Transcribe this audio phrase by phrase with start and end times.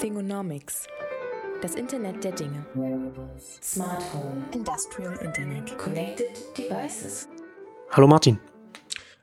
[0.00, 0.86] Thingonomics.
[1.60, 2.64] Das Internet der Dinge.
[3.60, 4.44] Smart Home.
[4.54, 5.76] Industrial Internet.
[5.76, 7.28] Connected Devices.
[7.90, 8.38] Hallo Martin.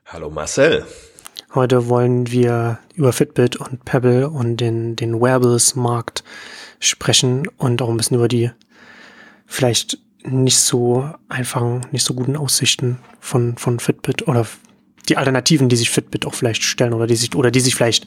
[0.04, 0.84] Hallo Marcel.
[1.54, 6.22] Heute wollen wir über Fitbit und Pebble und den, den Wearables-Markt
[6.78, 8.50] sprechen und auch ein bisschen über die
[9.46, 14.46] vielleicht nicht so einfachen, nicht so guten Aussichten von, von Fitbit oder
[15.08, 18.06] die Alternativen, die sich Fitbit auch vielleicht stellen oder die sich, oder die sich vielleicht,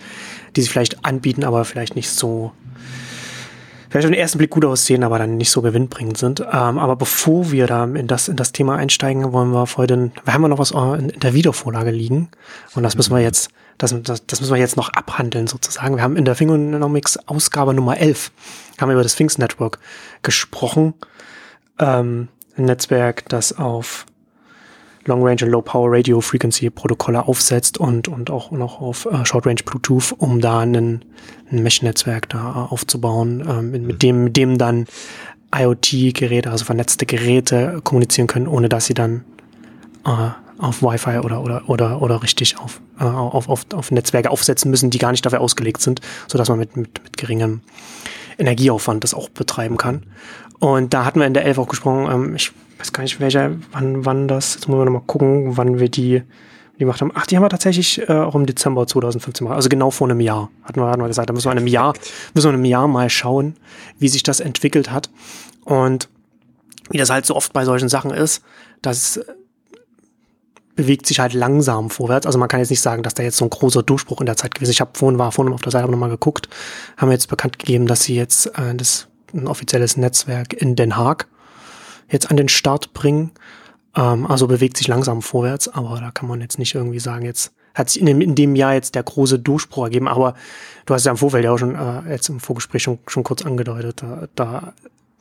[0.55, 2.51] die sich vielleicht anbieten, aber vielleicht nicht so,
[3.89, 6.41] vielleicht auf den ersten Blick gut aussehen, aber dann nicht so gewinnbringend sind.
[6.41, 10.33] Ähm, aber bevor wir da in das, in das Thema einsteigen, wollen wir heute, wir
[10.33, 12.29] haben ja noch was in, in der Videovorlage liegen
[12.75, 15.95] und das müssen wir jetzt, das, das, das müssen wir jetzt noch abhandeln sozusagen.
[15.95, 18.31] Wir haben in der Fingonomics Ausgabe Nummer 11,
[18.79, 19.79] haben wir über das Sphinx Network
[20.21, 20.93] gesprochen.
[21.79, 22.27] Ähm,
[22.57, 24.05] ein Netzwerk, das auf
[25.09, 29.25] Long Range und Low Power Radio Frequency Protokolle aufsetzt und, und auch noch auf äh,
[29.25, 34.23] Short Range Bluetooth, um da ein, ein Mesh-Netzwerk da äh, aufzubauen, ähm, mit, mit dem,
[34.25, 34.85] mit dem dann
[35.53, 39.25] IoT-Geräte, also vernetzte Geräte kommunizieren können, ohne dass sie dann
[40.05, 44.69] äh, auf Wi-Fi oder, oder, oder, oder richtig auf, äh, auf, auf, auf Netzwerke aufsetzen
[44.69, 47.61] müssen, die gar nicht dafür ausgelegt sind, so dass man mit, mit, mit geringem
[48.37, 50.03] Energieaufwand das auch betreiben kann.
[50.59, 53.51] Und da hatten wir in der 11 auch gesprochen, ähm, ich weiß gar nicht, welcher,
[53.71, 56.23] wann, wann das, jetzt müssen wir nochmal gucken, wann wir die,
[56.79, 57.11] gemacht haben.
[57.13, 60.19] Ach, die haben wir tatsächlich äh, auch im Dezember 2015 gemacht, also genau vor einem
[60.19, 61.93] Jahr, hatten wir, hatten wir gesagt, da müssen wir in einem Jahr,
[62.33, 63.55] müssen wir in einem Jahr mal schauen,
[63.99, 65.09] wie sich das entwickelt hat.
[65.65, 66.09] Und
[66.89, 68.41] wie das halt so oft bei solchen Sachen ist,
[68.81, 69.19] das
[70.75, 72.25] bewegt sich halt langsam vorwärts.
[72.25, 74.37] Also man kann jetzt nicht sagen, dass da jetzt so ein großer Durchbruch in der
[74.37, 74.77] Zeit gewesen ist.
[74.77, 76.47] Ich habe vorhin war vorhin auf der Seite nochmal geguckt,
[76.97, 81.27] haben jetzt bekannt gegeben, dass sie jetzt äh, das ein offizielles Netzwerk in Den Haag
[82.09, 83.31] jetzt an den Start bringen.
[83.95, 87.53] Ähm, also bewegt sich langsam vorwärts, aber da kann man jetzt nicht irgendwie sagen, jetzt
[87.73, 90.35] hat sich in dem, in dem Jahr jetzt der große Durchbruch ergeben, aber
[90.85, 93.45] du hast ja im Vorfeld ja auch schon äh, jetzt im Vorgespräch schon, schon kurz
[93.45, 94.73] angedeutet, da, da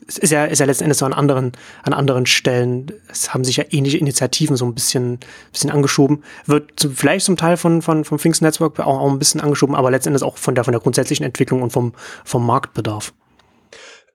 [0.07, 3.57] ist ja, ist ja letzten Endes so an anderen, an anderen Stellen, es haben sich
[3.57, 5.19] ja ähnliche Initiativen so ein bisschen,
[5.53, 9.19] bisschen angeschoben, wird zum, vielleicht zum Teil von, von, vom Finks Network auch, auch ein
[9.19, 11.93] bisschen angeschoben, aber letzten Endes auch von der, von der grundsätzlichen Entwicklung und vom,
[12.25, 13.13] vom Marktbedarf.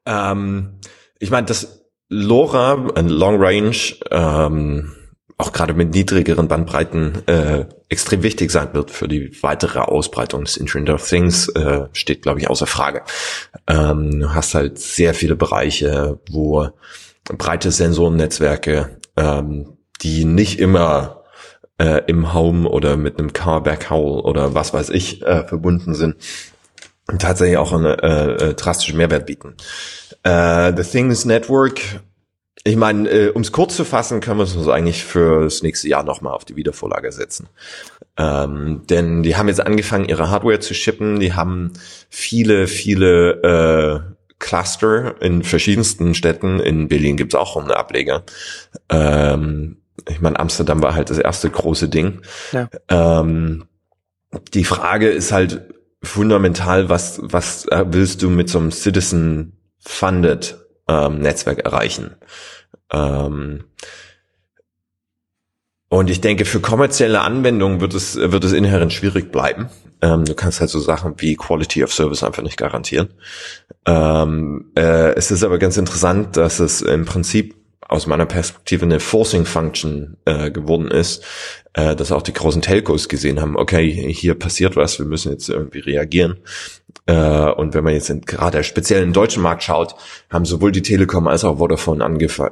[0.06, 0.80] Ähm,
[1.20, 3.76] ich meine, das LoRa, ein Long Range,
[4.12, 4.94] ähm,
[5.38, 10.58] auch gerade mit niedrigeren Bandbreiten äh, extrem wichtig sein wird für die weitere Ausbreitung des
[10.58, 13.02] Internet of Things, äh, steht, glaube ich, außer Frage.
[13.68, 16.70] Ähm, du hast halt sehr viele Bereiche, wo
[17.26, 21.24] breite Sensorennetzwerke, ähm, die nicht immer
[21.78, 26.16] äh, im Home oder mit einem Car Backhaul oder was weiß ich äh, verbunden sind,
[27.20, 29.56] tatsächlich auch einen äh, äh, drastischen Mehrwert bieten.
[30.24, 31.82] Äh, The Things Network,
[32.64, 35.90] ich meine, äh, um es kurz zu fassen, können wir uns eigentlich für das nächste
[35.90, 37.50] Jahr nochmal auf die Wiedervorlage setzen.
[38.16, 41.74] Ähm, denn die haben jetzt angefangen, ihre Hardware zu shippen, die haben
[42.10, 46.60] viele, viele äh, Cluster in verschiedensten Städten.
[46.60, 48.24] In Berlin gibt's auch einen Ableger.
[48.90, 49.78] Ähm,
[50.10, 52.22] ich meine, Amsterdam war halt das erste große Ding.
[52.52, 52.70] Ja.
[52.90, 53.66] Ähm,
[54.54, 61.20] die Frage ist halt, fundamental, was, was äh, willst du mit so einem Citizen-Funded ähm,
[61.20, 62.16] Netzwerk erreichen?
[62.92, 63.64] Ähm,
[65.90, 69.70] und ich denke, für kommerzielle Anwendungen wird es, wird es inhärent schwierig bleiben.
[70.02, 73.10] Ähm, du kannst halt so Sachen wie Quality of Service einfach nicht garantieren.
[73.86, 77.56] Ähm, äh, es ist aber ganz interessant, dass es im Prinzip
[77.88, 81.24] aus meiner Perspektive eine Forcing Function äh, geworden ist,
[81.74, 85.50] äh, dass auch die großen Telcos gesehen haben, okay, hier passiert was, wir müssen jetzt
[85.50, 86.38] irgendwie reagieren.
[87.06, 89.96] Äh, und wenn man jetzt in, gerade speziell im deutschen Markt schaut,
[90.30, 92.04] haben sowohl die Telekom als auch Vodafone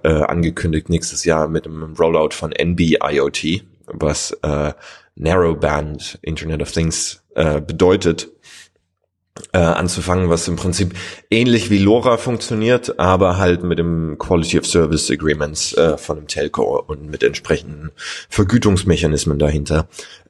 [0.03, 4.73] äh, angekündigt, nächstes Jahr mit einem Rollout von NB-IoT, was äh,
[5.15, 8.29] Narrowband Internet of Things äh, bedeutet
[9.53, 10.93] äh, anzufangen, was im Prinzip
[11.29, 16.27] ähnlich wie LoRa funktioniert, aber halt mit dem Quality of Service Agreements äh, von dem
[16.27, 17.91] Telco und mit entsprechenden
[18.29, 19.87] Vergütungsmechanismen dahinter,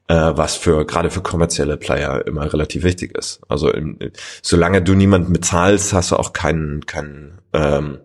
[0.08, 3.42] äh, was für gerade für kommerzielle Player immer relativ wichtig ist.
[3.48, 3.98] Also im,
[4.42, 8.00] solange du niemanden bezahlst, hast du auch keinen keinen ähm,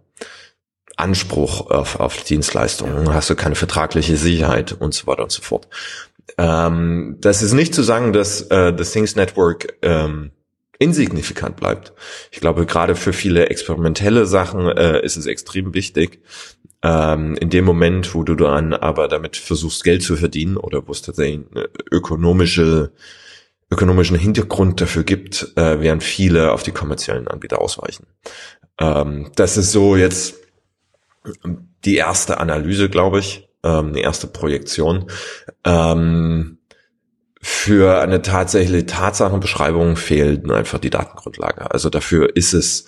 [0.96, 5.68] Anspruch auf, auf Dienstleistungen, hast du keine vertragliche Sicherheit und so weiter und so fort.
[6.38, 10.30] Ähm, das ist nicht zu sagen, dass äh, das Things Network ähm,
[10.78, 11.92] insignifikant bleibt.
[12.30, 16.20] Ich glaube, gerade für viele experimentelle Sachen äh, ist es extrem wichtig,
[16.82, 20.92] ähm, in dem Moment, wo du dann aber damit versuchst, Geld zu verdienen oder wo
[20.92, 22.92] es tatsächlich eine ökonomische
[23.70, 28.06] ökonomischen Hintergrund dafür gibt, äh, während viele auf die kommerziellen Anbieter ausweichen.
[28.78, 30.36] Ähm, das ist so jetzt
[31.84, 35.10] die erste Analyse, glaube ich, ähm, die erste Projektion.
[35.64, 36.58] Ähm,
[37.48, 41.70] für eine tatsächliche Tatsachenbeschreibung fehlt einfach die Datengrundlage.
[41.70, 42.86] Also dafür ist es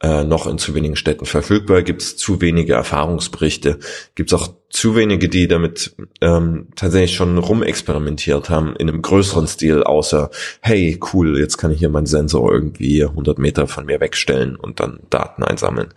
[0.00, 3.78] äh, noch in zu wenigen Städten verfügbar, gibt es zu wenige Erfahrungsberichte,
[4.14, 9.46] gibt es auch zu wenige, die damit ähm, tatsächlich schon rumexperimentiert haben in einem größeren
[9.46, 10.30] Stil, außer,
[10.62, 14.80] hey, cool, jetzt kann ich hier meinen Sensor irgendwie 100 Meter von mir wegstellen und
[14.80, 15.92] dann Daten einsammeln.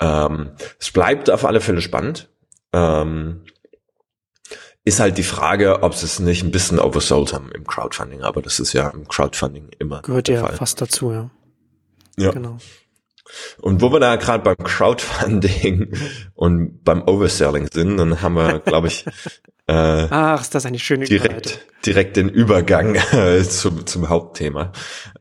[0.00, 2.28] Ähm, es bleibt auf alle Fälle spannend.
[2.72, 3.40] Ähm,
[4.84, 8.42] ist halt die Frage, ob sie es nicht ein bisschen oversold haben im Crowdfunding, aber
[8.42, 10.02] das ist ja im Crowdfunding immer.
[10.02, 10.56] Gehört ja Fall.
[10.56, 11.30] fast dazu, ja.
[12.16, 12.30] Ja.
[12.32, 12.58] Genau.
[13.60, 15.92] Und wo wir da gerade beim Crowdfunding
[16.34, 19.04] und beim Overselling sind, dann haben wir, glaube ich,
[19.66, 19.72] äh,
[20.10, 24.72] Ach, ist das eine schöne direkt, direkt den Übergang äh, zum, zum Hauptthema.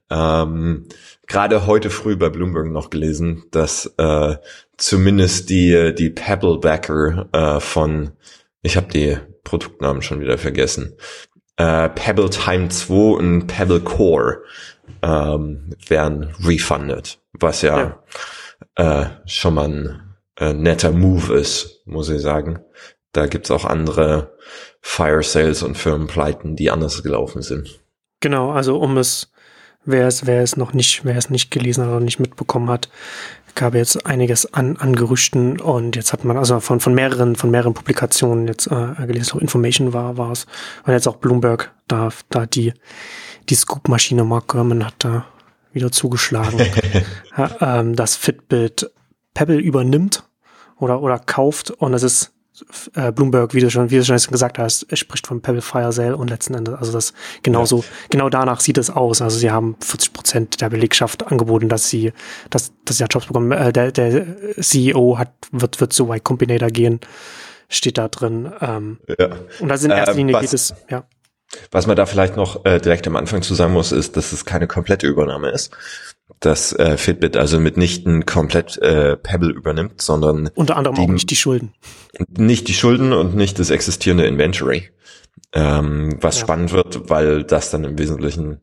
[0.10, 0.88] Ähm,
[1.28, 4.38] gerade heute früh bei Bloomberg noch gelesen, dass äh,
[4.78, 8.12] zumindest die die Pebblebacker äh, von
[8.62, 9.18] ich habe die
[9.48, 10.98] Produktnamen schon wieder vergessen.
[11.56, 14.44] Äh, Pebble Time 2 und Pebble Core
[15.02, 17.98] ähm, werden refunded, was ja,
[18.76, 19.04] ja.
[19.04, 22.60] Äh, schon mal ein äh, netter Move ist, muss ich sagen.
[23.14, 24.36] Da gibt's auch andere
[24.82, 27.80] Fire Sales und Firmenpleiten, die anders gelaufen sind.
[28.20, 29.32] Genau, also um es,
[29.86, 32.90] wer es, wer es noch nicht, wer es nicht gelesen hat oder nicht mitbekommen hat,
[33.58, 37.52] gab jetzt einiges an, an Gerüchten und jetzt hat man also von, von mehreren, von
[37.52, 40.46] mehreren Publikationen jetzt äh, gelesen, auch Information war, war es.
[40.86, 42.74] Und jetzt auch Bloomberg, da, da die,
[43.50, 45.26] die Scoop-Maschine Mark Gurman hat da
[45.74, 46.60] wieder zugeschlagen,
[47.38, 48.90] ja, ähm, dass Fitbit
[49.34, 50.24] Pebble übernimmt
[50.78, 51.72] oder, oder kauft.
[51.72, 52.34] Und es ist
[52.96, 56.18] äh, Bloomberg, wie du schon, wie du schon gesagt hast, spricht von Pebble Fire Sale
[56.18, 57.14] und letzten Endes, also das
[57.44, 57.84] genauso, ja.
[58.10, 59.22] genau danach sieht es aus.
[59.22, 62.14] Also sie haben 40 Prozent der Belegschaft angeboten, dass sie,
[62.50, 63.52] dass, dass sie ja Jobs bekommen.
[63.52, 64.26] Äh, der, der
[64.60, 67.00] CEO hat, wird, wird zu Y Combinator gehen,
[67.70, 68.52] steht da drin.
[68.62, 69.30] Ähm, ja.
[69.60, 71.04] Und das in erster äh, Linie was, geht es, ja.
[71.72, 74.46] Was man da vielleicht noch äh, direkt am Anfang zu sagen muss, ist, dass es
[74.46, 75.72] keine komplette Übernahme ist
[76.40, 81.30] dass äh, Fitbit also mitnichten komplett äh, Pebble übernimmt, sondern unter anderem die, auch nicht
[81.30, 81.74] die Schulden.
[82.30, 84.90] Nicht die Schulden und nicht das existierende Inventory.
[85.54, 86.42] Ähm, was ja.
[86.42, 88.60] spannend wird, weil das dann im Wesentlichen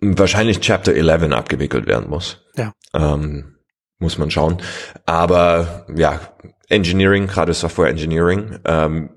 [0.00, 2.42] wahrscheinlich Chapter 11 abgewickelt werden muss.
[2.56, 2.74] Ja.
[2.92, 3.56] Ähm,
[3.98, 4.58] muss man schauen.
[5.06, 6.20] Aber ja,
[6.68, 9.10] Engineering, gerade Software Engineering, ähm,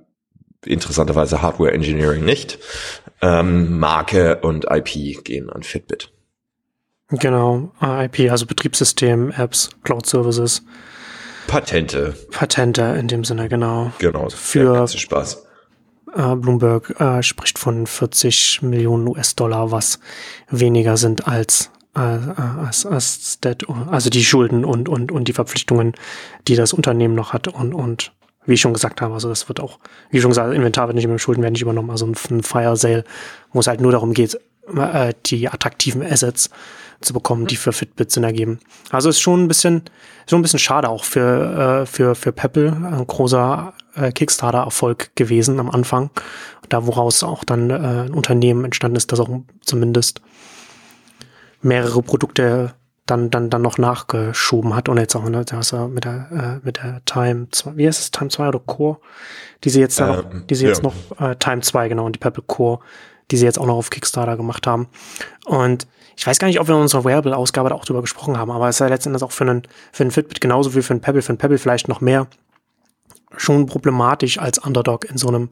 [0.67, 2.59] interessanterweise Hardware Engineering nicht.
[3.21, 6.11] Ähm, Marke und IP gehen an Fitbit.
[7.09, 10.61] Genau, IP, also Betriebssystem, Apps, Cloud Services.
[11.47, 12.15] Patente.
[12.31, 13.93] Patente in dem Sinne, genau.
[13.99, 15.45] Genau, für Spaß.
[16.13, 19.99] Äh, Bloomberg äh, spricht von 40 Millionen US-Dollar, was
[20.49, 23.39] weniger sind als äh, als, als
[23.89, 25.93] also die Schulden und, und, und die Verpflichtungen,
[26.47, 28.11] die das Unternehmen noch hat und, und
[28.47, 29.77] wie ich schon gesagt habe, also das wird auch,
[30.09, 33.03] wie schon gesagt, Inventar wird nicht mehr Schulden werden nicht übernommen, also ein, Fire Sale,
[33.51, 34.39] wo es halt nur darum geht,
[34.75, 36.49] äh, die attraktiven Assets
[37.01, 38.59] zu bekommen, die für Fitbit Sinn ergeben.
[38.89, 39.83] Also ist schon ein bisschen,
[40.27, 45.59] schon ein bisschen schade auch für, äh, für, für Pebble, ein großer äh, Kickstarter-Erfolg gewesen
[45.59, 46.09] am Anfang,
[46.69, 49.29] da woraus auch dann äh, ein Unternehmen entstanden ist, das auch
[49.61, 50.21] zumindest
[51.61, 52.73] mehrere Produkte
[53.07, 56.59] dann, dann, dann noch nachgeschoben hat und jetzt auch ne, da ist er mit der,
[56.61, 58.97] äh, mit der Time 2, wie heißt es, Time 2 oder Core,
[59.63, 60.69] die sie jetzt, ähm, noch, die sie ja.
[60.69, 62.79] jetzt noch, äh, Time 2, genau, und die Pebble Core,
[63.31, 64.87] die sie jetzt auch noch auf Kickstarter gemacht haben.
[65.45, 65.87] Und
[66.17, 68.67] ich weiß gar nicht, ob wir in unserer Wearable-Ausgabe da auch drüber gesprochen haben, aber
[68.67, 71.21] es ist ja letztendlich auch für einen, für einen Fitbit genauso wie für einen Pebble,
[71.21, 72.27] für einen Pebble vielleicht noch mehr
[73.37, 75.49] schon problematisch als Underdog in so einem,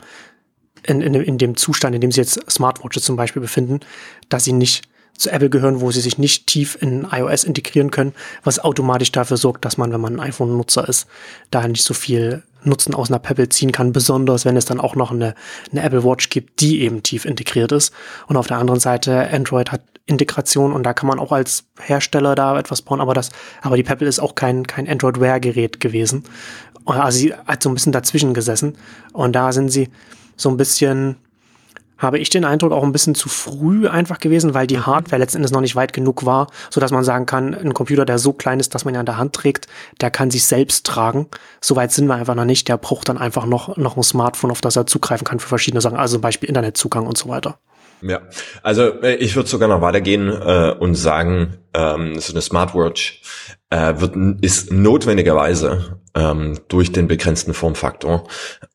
[0.84, 3.80] in, in, in dem Zustand, in dem sie jetzt Smartwatches zum Beispiel befinden,
[4.30, 8.14] dass sie nicht zu Apple gehören, wo sie sich nicht tief in iOS integrieren können,
[8.44, 11.08] was automatisch dafür sorgt, dass man, wenn man ein iPhone-Nutzer ist,
[11.52, 14.96] da nicht so viel Nutzen aus einer Pebble ziehen kann, besonders wenn es dann auch
[14.96, 15.36] noch eine,
[15.72, 17.94] eine Apple Watch gibt, die eben tief integriert ist.
[18.28, 22.36] Und auf der anderen Seite, Android hat Integration und da kann man auch als Hersteller
[22.36, 23.32] da etwas bauen, aber das,
[23.62, 26.24] aber die Pebble ist auch kein, kein Android-Wear-Gerät gewesen.
[26.86, 28.78] Also sie hat so ein bisschen dazwischen gesessen
[29.14, 29.90] und da sind sie
[30.36, 31.16] so ein bisschen,
[31.98, 34.86] habe ich den Eindruck, auch ein bisschen zu früh einfach gewesen, weil die mhm.
[34.86, 38.06] Hardware letzten Endes noch nicht weit genug war, so dass man sagen kann, ein Computer,
[38.06, 39.68] der so klein ist, dass man ihn an der Hand trägt,
[40.02, 41.28] der kann sich selbst tragen.
[41.62, 42.68] So weit sind wir einfach noch nicht.
[42.68, 45.82] Der braucht dann einfach noch, noch ein Smartphone, auf das er zugreifen kann für verschiedene
[45.82, 47.58] Sachen, also zum Beispiel Internetzugang und so weiter.
[48.02, 48.22] Ja,
[48.62, 53.22] also äh, ich würde sogar noch weitergehen äh, und sagen, ähm, so eine Smartwatch
[53.70, 58.28] äh, wird, ist notwendigerweise ähm, durch den begrenzten Formfaktor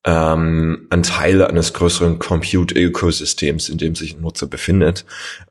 [0.04, 5.04] ähm, ein Teil eines größeren Compute-Ökosystems, in dem sich ein Nutzer befindet.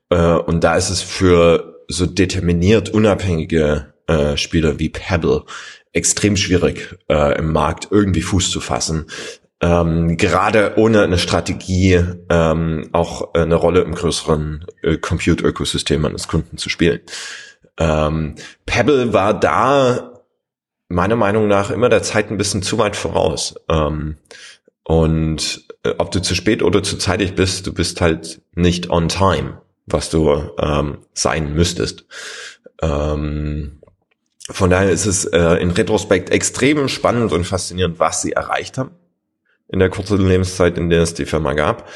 [0.09, 5.43] Äh, und da ist es für so determiniert unabhängige äh, Spieler wie Pebble
[5.91, 9.07] extrem schwierig, äh, im Markt irgendwie Fuß zu fassen,
[9.61, 16.57] ähm, gerade ohne eine Strategie ähm, auch eine Rolle im größeren äh, Compute-Ökosystem eines Kunden
[16.57, 17.01] zu spielen.
[17.77, 18.35] Ähm,
[18.65, 20.21] Pebble war da
[20.87, 23.55] meiner Meinung nach immer der Zeit ein bisschen zu weit voraus.
[23.67, 24.17] Ähm,
[24.83, 29.09] und äh, ob du zu spät oder zu zeitig bist, du bist halt nicht on
[29.09, 32.05] time, was du ähm, sein müsstest.
[32.81, 33.81] Ähm,
[34.49, 38.91] von daher ist es äh, in Retrospekt extrem spannend und faszinierend, was sie erreicht haben
[39.69, 41.89] in der kurzen Lebenszeit, in der es die Firma gab.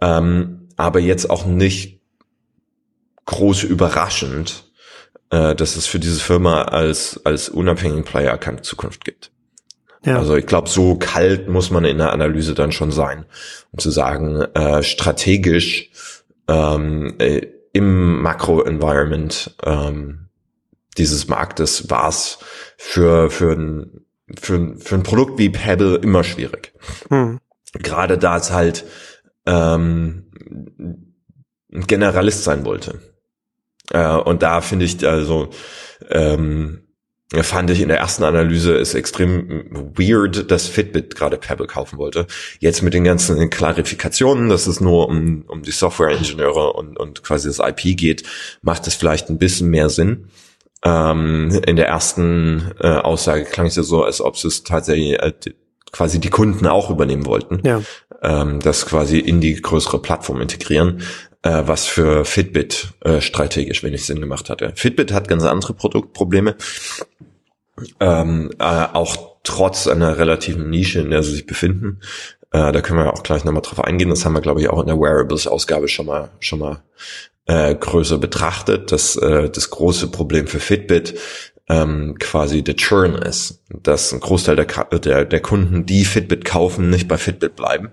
[0.00, 2.00] Ähm, aber jetzt auch nicht
[3.26, 4.64] groß überraschend,
[5.30, 9.30] äh, dass es für diese Firma als, als unabhängigen Player keine Zukunft gibt.
[10.04, 10.18] Ja.
[10.18, 13.24] Also ich glaube, so kalt muss man in der Analyse dann schon sein,
[13.70, 15.90] um zu sagen, äh, strategisch
[16.48, 20.28] ähm, äh, im Makro-Environment ähm,
[20.98, 22.38] dieses Marktes war es
[22.76, 24.04] für, für ein
[24.38, 26.72] für, für ein Produkt wie Pebble immer schwierig.
[27.08, 27.40] Hm.
[27.74, 28.84] Gerade da es halt
[29.46, 30.30] ähm,
[31.72, 33.00] ein Generalist sein wollte.
[33.90, 35.50] Äh, und da finde ich also
[36.10, 36.82] ähm,
[37.40, 42.26] fand ich in der ersten Analyse ist extrem weird, dass Fitbit gerade Pebble kaufen wollte.
[42.58, 47.48] Jetzt mit den ganzen Klarifikationen, dass es nur um, um die Software-Ingenieure und, und quasi
[47.48, 48.24] das IP geht,
[48.60, 50.28] macht es vielleicht ein bisschen mehr Sinn.
[50.84, 55.32] Ähm, in der ersten äh, Aussage klang es ja so, als ob es tatsächlich äh,
[55.92, 57.60] quasi die Kunden auch übernehmen wollten.
[57.64, 57.82] Ja.
[58.22, 61.02] Ähm, das quasi in die größere Plattform integrieren,
[61.42, 64.72] äh, was für Fitbit äh, strategisch wenig Sinn gemacht hatte.
[64.74, 66.56] Fitbit hat ganz andere Produktprobleme.
[68.00, 72.00] Ähm, äh, auch trotz einer relativen Nische, in der sie sich befinden.
[72.52, 74.10] Äh, da können wir auch gleich nochmal drauf eingehen.
[74.10, 76.82] Das haben wir, glaube ich, auch in der Wearables-Ausgabe schon mal, schon mal
[77.46, 81.18] äh, größer betrachtet, dass äh, das große Problem für Fitbit
[81.68, 84.66] ähm, quasi der Churn ist, dass ein Großteil der,
[84.98, 87.90] der, der Kunden, die Fitbit kaufen, nicht bei Fitbit bleiben,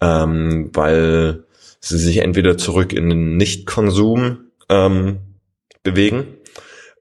[0.00, 1.44] ähm, weil
[1.80, 5.18] sie sich entweder zurück in den Nicht-Konsum ähm,
[5.82, 6.38] bewegen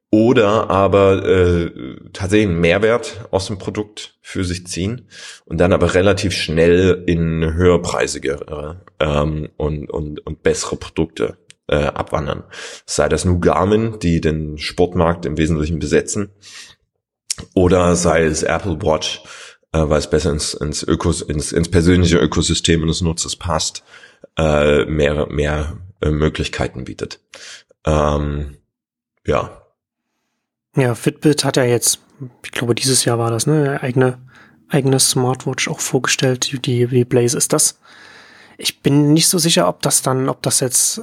[0.09, 1.71] oder aber äh,
[2.13, 5.07] tatsächlich einen Mehrwert aus dem Produkt für sich ziehen
[5.45, 11.37] und dann aber relativ schnell in höherpreisigere ähm, und, und, und bessere Produkte
[11.67, 12.43] äh, abwandern.
[12.85, 16.31] Sei das nur Garmin, die den Sportmarkt im Wesentlichen besetzen,
[17.53, 19.23] oder sei es Apple Watch,
[19.71, 23.83] äh, weil es besser ins, ins, Ökos, ins, ins persönliche Ökosystem des Nutzers passt,
[24.37, 27.19] äh, mehr, mehr äh, Möglichkeiten bietet.
[27.85, 28.57] Ähm,
[29.25, 29.61] ja.
[30.75, 31.99] Ja, Fitbit hat ja jetzt,
[32.43, 34.19] ich glaube, dieses Jahr war das, ne, eigene,
[34.69, 37.79] eigene Smartwatch auch vorgestellt, die, wie Blaze ist das.
[38.57, 41.01] Ich bin nicht so sicher, ob das dann, ob das jetzt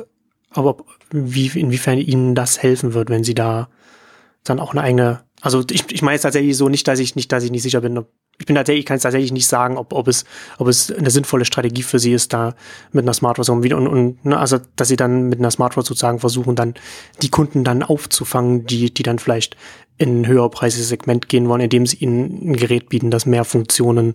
[0.54, 0.76] aber
[1.11, 3.68] wie, inwiefern ihnen das helfen wird, wenn sie da
[4.44, 7.32] dann auch eine eigene, also ich, ich meine jetzt tatsächlich so nicht, dass ich nicht,
[7.32, 8.08] dass ich nicht sicher bin, ob,
[8.38, 10.25] ich bin tatsächlich, ich kann es tatsächlich nicht sagen, ob, ob es,
[10.58, 12.54] ob es eine sinnvolle Strategie für sie ist, da
[12.92, 16.18] mit einer Smartwatch und, und, und ne, also dass sie dann mit einer Smartwatch sozusagen
[16.18, 16.75] versuchen, dann
[17.23, 19.56] die Kunden dann aufzufangen, die, die dann vielleicht
[19.96, 24.14] in ein höherpreisiges Segment gehen wollen, indem sie ihnen ein Gerät bieten, das mehr Funktionen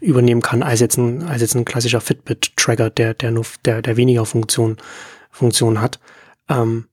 [0.00, 3.96] übernehmen kann, als jetzt ein, als jetzt ein klassischer Fitbit-Tracker, der, der nur, der, der
[3.96, 4.78] weniger Funktionen
[5.30, 5.98] Funktion hat.
[6.48, 6.86] Ähm,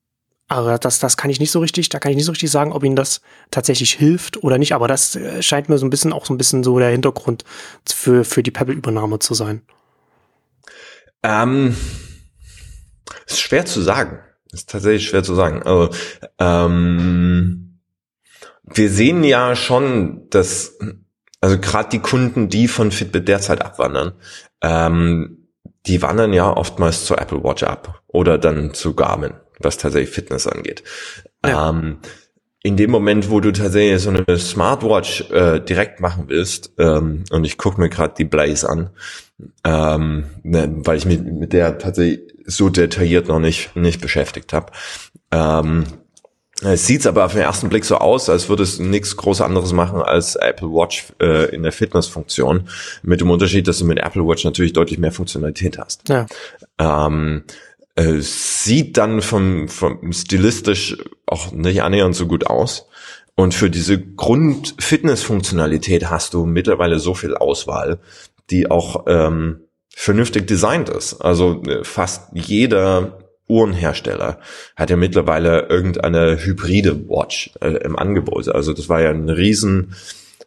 [0.49, 2.71] aber das, das kann ich nicht so richtig, da kann ich nicht so richtig sagen,
[2.71, 4.73] ob ihnen das tatsächlich hilft oder nicht.
[4.73, 7.43] Aber das äh, scheint mir so ein bisschen auch so ein bisschen so der Hintergrund
[7.85, 9.61] für, für die Pebble-Übernahme zu sein.
[11.23, 11.75] Ähm,
[13.25, 14.19] ist schwer zu sagen.
[14.51, 15.63] Ist tatsächlich schwer zu sagen.
[15.63, 15.93] Also,
[16.39, 17.79] ähm,
[18.63, 20.77] wir sehen ja schon, dass,
[21.41, 24.13] also gerade die Kunden, die von Fitbit derzeit abwandern,
[24.61, 25.46] ähm,
[25.87, 30.47] die wandern ja oftmals zur Apple Watch ab oder dann zu Garmin, was tatsächlich Fitness
[30.47, 30.83] angeht.
[31.45, 31.69] Ja.
[31.69, 31.97] Ähm,
[32.63, 37.45] in dem Moment, wo du tatsächlich so eine Smartwatch äh, direkt machen willst, ähm, und
[37.45, 38.89] ich gucke mir gerade die Blaze an,
[39.63, 44.71] ähm, ne, weil ich mich mit der tatsächlich so detailliert noch nicht nicht beschäftigt habe.
[45.31, 45.85] Ähm,
[46.61, 49.73] es sieht aber auf den ersten Blick so aus, als würde es nichts groß anderes
[49.73, 52.67] machen als Apple Watch äh, in der Fitnessfunktion.
[53.03, 56.09] Mit dem Unterschied, dass du mit Apple Watch natürlich deutlich mehr Funktionalität hast.
[56.09, 56.25] Ja.
[56.79, 57.43] Ähm,
[57.95, 60.97] äh, sieht dann vom, vom stilistisch
[61.27, 62.87] auch nicht annähernd so gut aus.
[63.35, 67.99] Und für diese Grund-Fitness-Funktionalität hast du mittlerweile so viel Auswahl,
[68.49, 69.59] die auch ähm,
[69.95, 71.21] vernünftig designt ist.
[71.21, 74.39] Also äh, fast jeder Uhrenhersteller
[74.75, 78.49] hat ja mittlerweile irgendeine hybride Watch äh, im Angebot.
[78.49, 79.95] Also das war ja ein riesen,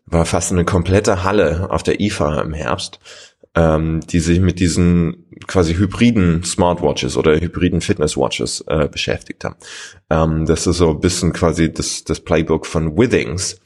[0.07, 2.99] war fast eine komplette Halle auf der IFA im Herbst,
[3.55, 9.57] ähm, die sich mit diesen quasi hybriden Smartwatches oder hybriden Fitnesswatches äh, beschäftigt haben.
[10.11, 13.61] Ähm, das ist so ein bisschen quasi das, das Playbook von Withings.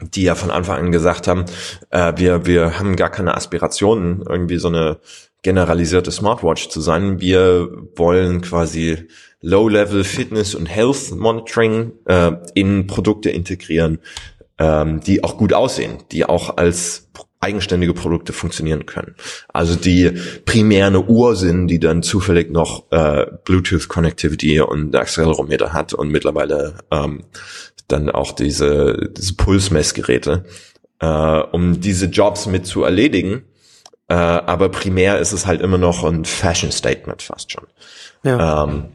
[0.00, 1.44] die ja von Anfang an gesagt haben,
[1.90, 4.98] äh, wir, wir haben gar keine Aspirationen, irgendwie so eine
[5.42, 7.20] generalisierte Smartwatch zu sein.
[7.20, 9.08] Wir wollen quasi
[9.40, 13.98] Low-Level Fitness und Health Monitoring äh, in Produkte integrieren,
[14.58, 17.08] ähm, die auch gut aussehen, die auch als
[17.40, 19.14] eigenständige Produkte funktionieren können.
[19.48, 20.10] Also die
[20.44, 26.10] primär eine Uhr sind, die dann zufällig noch äh, Bluetooth Connectivity und Accelerometer hat und
[26.10, 27.24] mittlerweile ähm,
[27.86, 30.44] dann auch diese, diese Pulsmessgeräte,
[30.98, 33.44] äh, um diese Jobs mit zu erledigen.
[34.08, 37.66] Äh, aber primär ist es halt immer noch ein Fashion Statement fast schon.
[38.22, 38.64] Ja.
[38.64, 38.86] Ähm,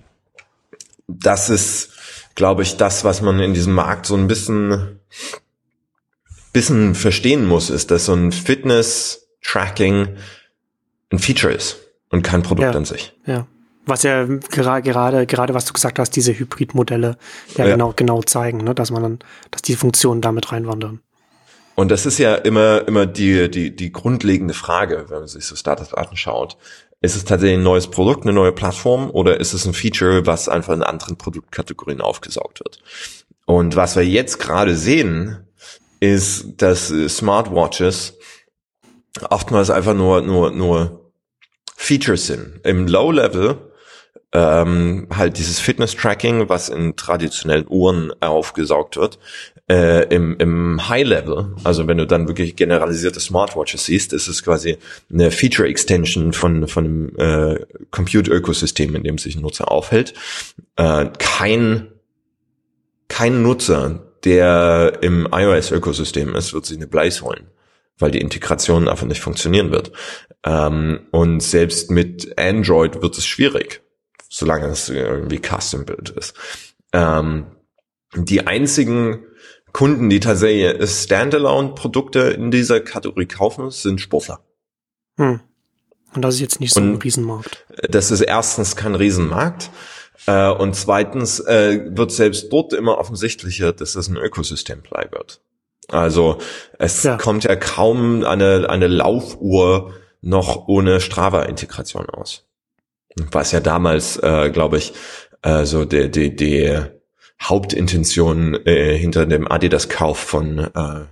[1.08, 1.92] das ist,
[2.36, 5.00] glaube ich, das, was man in diesem Markt so ein bisschen,
[6.52, 10.18] bisschen verstehen muss, ist, dass so ein Fitness-Tracking
[11.12, 11.78] ein Feature ist
[12.10, 12.78] und kein Produkt ja.
[12.78, 13.14] an sich.
[13.26, 13.46] Ja.
[13.86, 17.18] Was ja gerade, gerade, gerade was du gesagt hast, diese Hybridmodelle
[17.58, 19.20] ja, ja, genau, genau zeigen, ne, dass man dann,
[19.52, 21.02] dass die Funktionen damit reinwandern.
[21.76, 25.56] Und das ist ja immer, immer die, die, die grundlegende Frage, wenn man sich so
[25.56, 26.58] Startups anschaut.
[27.02, 30.48] Ist es tatsächlich ein neues Produkt, eine neue Plattform oder ist es ein Feature, was
[30.48, 32.80] einfach in anderen Produktkategorien aufgesaugt wird?
[33.46, 35.48] Und was wir jetzt gerade sehen,
[36.00, 38.18] ist, dass Smartwatches
[39.30, 41.12] oftmals einfach nur, nur, nur
[41.76, 42.62] Features sind.
[42.64, 43.58] Im Low-Level
[44.34, 49.20] ähm, halt dieses Fitness-Tracking, was in traditionellen Uhren aufgesaugt wird,
[49.70, 54.78] äh, im, im High-Level, also wenn du dann wirklich generalisierte Smartwatches siehst, ist es quasi
[55.12, 60.14] eine Feature-Extension von, von einem äh, Compute-Ökosystem, in dem sich ein Nutzer aufhält.
[60.76, 61.88] Äh, kein,
[63.08, 67.48] kein Nutzer, der im iOS-Ökosystem ist, wird sich eine Blaze holen
[68.00, 69.92] weil die Integration einfach nicht funktionieren wird.
[70.44, 73.84] Ähm, und selbst mit Android wird es schwierig
[74.34, 76.34] solange es irgendwie custom-built ist.
[76.92, 77.46] Ähm,
[78.16, 79.28] die einzigen
[79.74, 84.40] Kunden, die tatsächlich Standalone-Produkte in dieser Kategorie kaufen, sind Sportler.
[85.18, 85.42] Hm.
[86.16, 87.66] Und das ist jetzt nicht so ein Riesenmarkt.
[87.90, 89.72] Das ist erstens kein Riesenmarkt.
[90.28, 95.42] Äh, und zweitens äh, wird selbst dort immer offensichtlicher, dass das ein Ökosystem-Play wird.
[95.90, 96.38] Also
[96.80, 97.18] es ja.
[97.18, 102.46] kommt ja kaum eine, eine Laufuhr noch ohne Strava-Integration aus.
[103.32, 104.94] Was ja damals, äh, glaube ich,
[105.42, 106.80] äh, so der die, die
[107.44, 111.06] Hauptintention äh, hinter dem Adidas-Kauf von äh,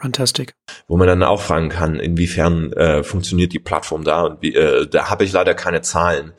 [0.00, 0.54] Fantastic.
[0.86, 4.86] Wo man dann auch fragen kann, inwiefern äh, funktioniert die Plattform da und wie, äh,
[4.86, 6.32] da habe ich leider keine Zahlen.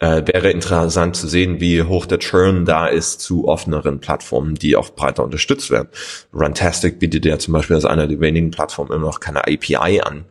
[0.00, 4.74] Äh, wäre interessant zu sehen, wie hoch der Churn da ist zu offeneren Plattformen, die
[4.74, 5.88] auch breiter unterstützt werden.
[6.34, 10.24] Runtastic bietet ja zum Beispiel als einer der wenigen Plattformen immer noch keine API an,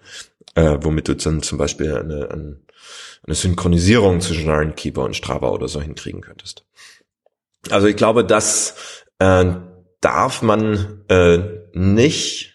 [0.55, 2.57] äh, womit du dann zum Beispiel eine, eine
[3.25, 6.65] eine Synchronisierung zwischen Ironkeeper und Strava oder so hinkriegen könntest.
[7.69, 8.75] Also ich glaube, das
[9.19, 9.45] äh,
[10.01, 11.39] darf man äh,
[11.73, 12.53] nicht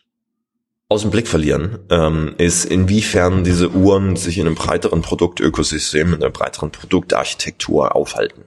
[0.91, 6.23] aus dem Blick verlieren, ähm, ist inwiefern diese Uhren sich in einem breiteren Produktökosystem, in
[6.23, 8.45] einer breiteren Produktarchitektur aufhalten.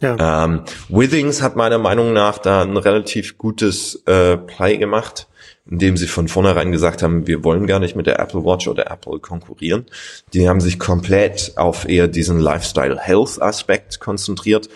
[0.00, 0.44] Ja.
[0.44, 5.28] Ähm, Withings hat meiner Meinung nach da ein relativ gutes äh, Play gemacht
[5.70, 8.90] indem sie von vornherein gesagt haben, wir wollen gar nicht mit der Apple Watch oder
[8.90, 9.86] Apple konkurrieren.
[10.32, 14.68] Die haben sich komplett auf eher diesen Lifestyle-Health-Aspekt konzentriert,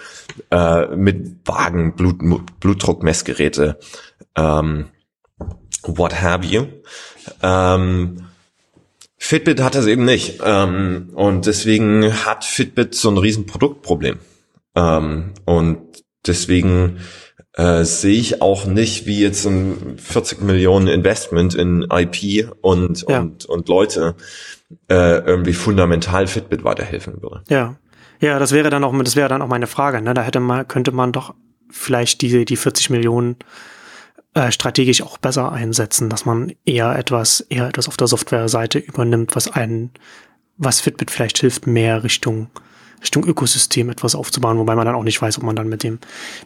[0.50, 2.18] äh, mit Wagen, Blut,
[2.60, 3.78] Blutdruckmessgeräte,
[4.36, 4.86] ähm,
[5.84, 6.66] what have you.
[7.42, 8.26] Ähm,
[9.16, 10.40] Fitbit hat das eben nicht.
[10.44, 14.18] Ähm, und deswegen hat Fitbit so ein riesen Produktproblem.
[14.74, 15.78] Ähm, und
[16.26, 17.00] deswegen
[17.60, 23.20] äh, sehe ich auch nicht, wie jetzt ein 40 Millionen Investment in IP und, ja.
[23.20, 24.14] und, und Leute
[24.88, 27.42] äh, irgendwie fundamental Fitbit weiterhelfen würde.
[27.48, 27.76] Ja.
[28.22, 30.12] Ja, das wäre dann auch, das wäre dann auch meine Frage, ne?
[30.12, 31.34] Da hätte man, könnte man doch
[31.70, 33.36] vielleicht diese, die 40 Millionen
[34.34, 39.36] äh, strategisch auch besser einsetzen, dass man eher etwas, eher etwas auf der Softwareseite übernimmt,
[39.36, 39.90] was einen,
[40.58, 42.50] was Fitbit vielleicht hilft, mehr Richtung
[43.02, 45.98] Richtung Ökosystem etwas aufzubauen, wobei man dann auch nicht weiß, ob man dann mit dem,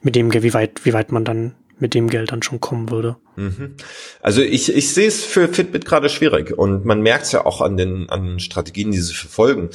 [0.03, 3.17] mit dem, wie weit, wie weit man dann mit dem Geld dann schon kommen würde.
[3.37, 3.75] Mhm.
[4.21, 7.61] Also ich, ich sehe es für Fitbit gerade schwierig und man merkt es ja auch
[7.61, 9.71] an den, an den Strategien, die sie verfolgen,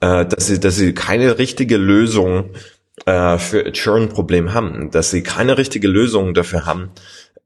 [0.00, 2.50] äh, dass sie, dass sie keine richtige Lösung
[3.06, 6.90] äh, für Churn-Problem haben, dass sie keine richtige Lösung dafür haben,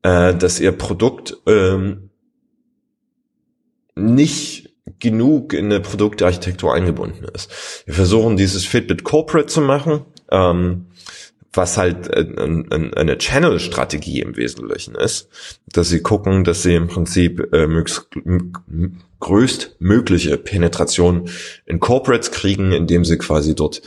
[0.02, 2.10] äh, dass ihr Produkt ähm,
[3.94, 4.67] nicht
[4.98, 7.84] genug in eine Produktarchitektur eingebunden ist.
[7.86, 10.86] Wir versuchen dieses Fitbit Corporate zu machen, ähm,
[11.52, 15.28] was halt eine Channel-Strategie im Wesentlichen ist,
[15.66, 17.66] dass sie gucken, dass sie im Prinzip äh,
[19.18, 21.30] größtmögliche Penetration
[21.66, 23.82] in Corporates kriegen, indem sie quasi dort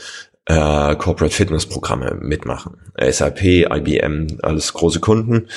[0.46, 2.78] äh, Corporate Fitness Programme mitmachen.
[3.00, 5.48] SAP, IBM, alles große Kunden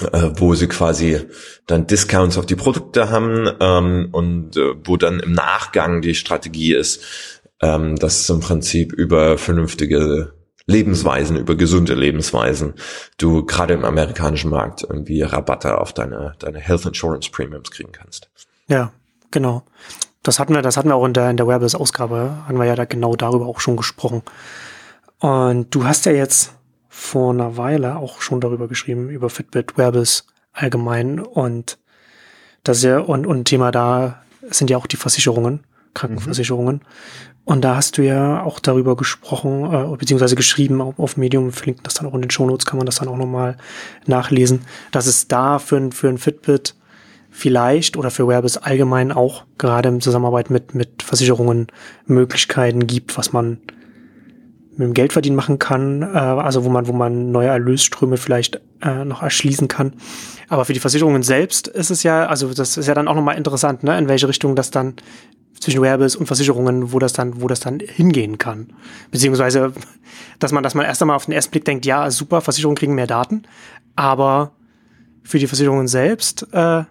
[0.00, 1.20] äh, wo sie quasi
[1.66, 6.74] dann Discounts auf die Produkte haben ähm, und äh, wo dann im Nachgang die Strategie
[6.74, 7.02] ist,
[7.60, 10.32] ähm, dass es im Prinzip über vernünftige
[10.66, 12.74] Lebensweisen, über gesunde Lebensweisen,
[13.16, 18.28] du gerade im amerikanischen Markt irgendwie Rabatte auf deine, deine Health Insurance Premiums kriegen kannst.
[18.68, 18.92] Ja,
[19.30, 19.64] genau.
[20.22, 22.76] Das hatten wir, das hatten wir auch in der, in der Wearables-Ausgabe, haben wir ja
[22.76, 24.22] da genau darüber auch schon gesprochen.
[25.20, 26.52] Und du hast ja jetzt
[26.98, 31.78] vor einer Weile auch schon darüber geschrieben, über Fitbit, Wearables allgemein und
[32.64, 35.60] das ist ja, und, und Thema da sind ja auch die Versicherungen,
[35.94, 36.76] Krankenversicherungen.
[36.76, 36.82] Mhm.
[37.44, 41.84] Und da hast du ja auch darüber gesprochen, äh, beziehungsweise geschrieben auf, auf Medium, verlinken
[41.84, 43.56] das dann auch in den Shownotes, kann man das dann auch nochmal
[44.06, 46.74] nachlesen, dass es da für, ein für ein Fitbit
[47.30, 51.68] vielleicht oder für Wearables allgemein auch gerade in Zusammenarbeit mit, mit Versicherungen
[52.06, 53.58] Möglichkeiten gibt, was man
[54.78, 59.04] mit dem Geldverdienen machen kann, äh, also wo man, wo man neue Erlösströme vielleicht äh,
[59.04, 59.94] noch erschließen kann.
[60.48, 63.36] Aber für die Versicherungen selbst ist es ja, also das ist ja dann auch nochmal
[63.36, 64.94] interessant, ne, in welche Richtung das dann
[65.58, 68.72] zwischen Wearables und Versicherungen, wo das dann, wo das dann hingehen kann.
[69.10, 69.72] Beziehungsweise,
[70.38, 72.94] dass man, dass man erst einmal auf den ersten Blick denkt, ja, super, Versicherungen kriegen
[72.94, 73.42] mehr Daten,
[73.96, 74.52] aber
[75.24, 76.84] für die Versicherungen selbst äh,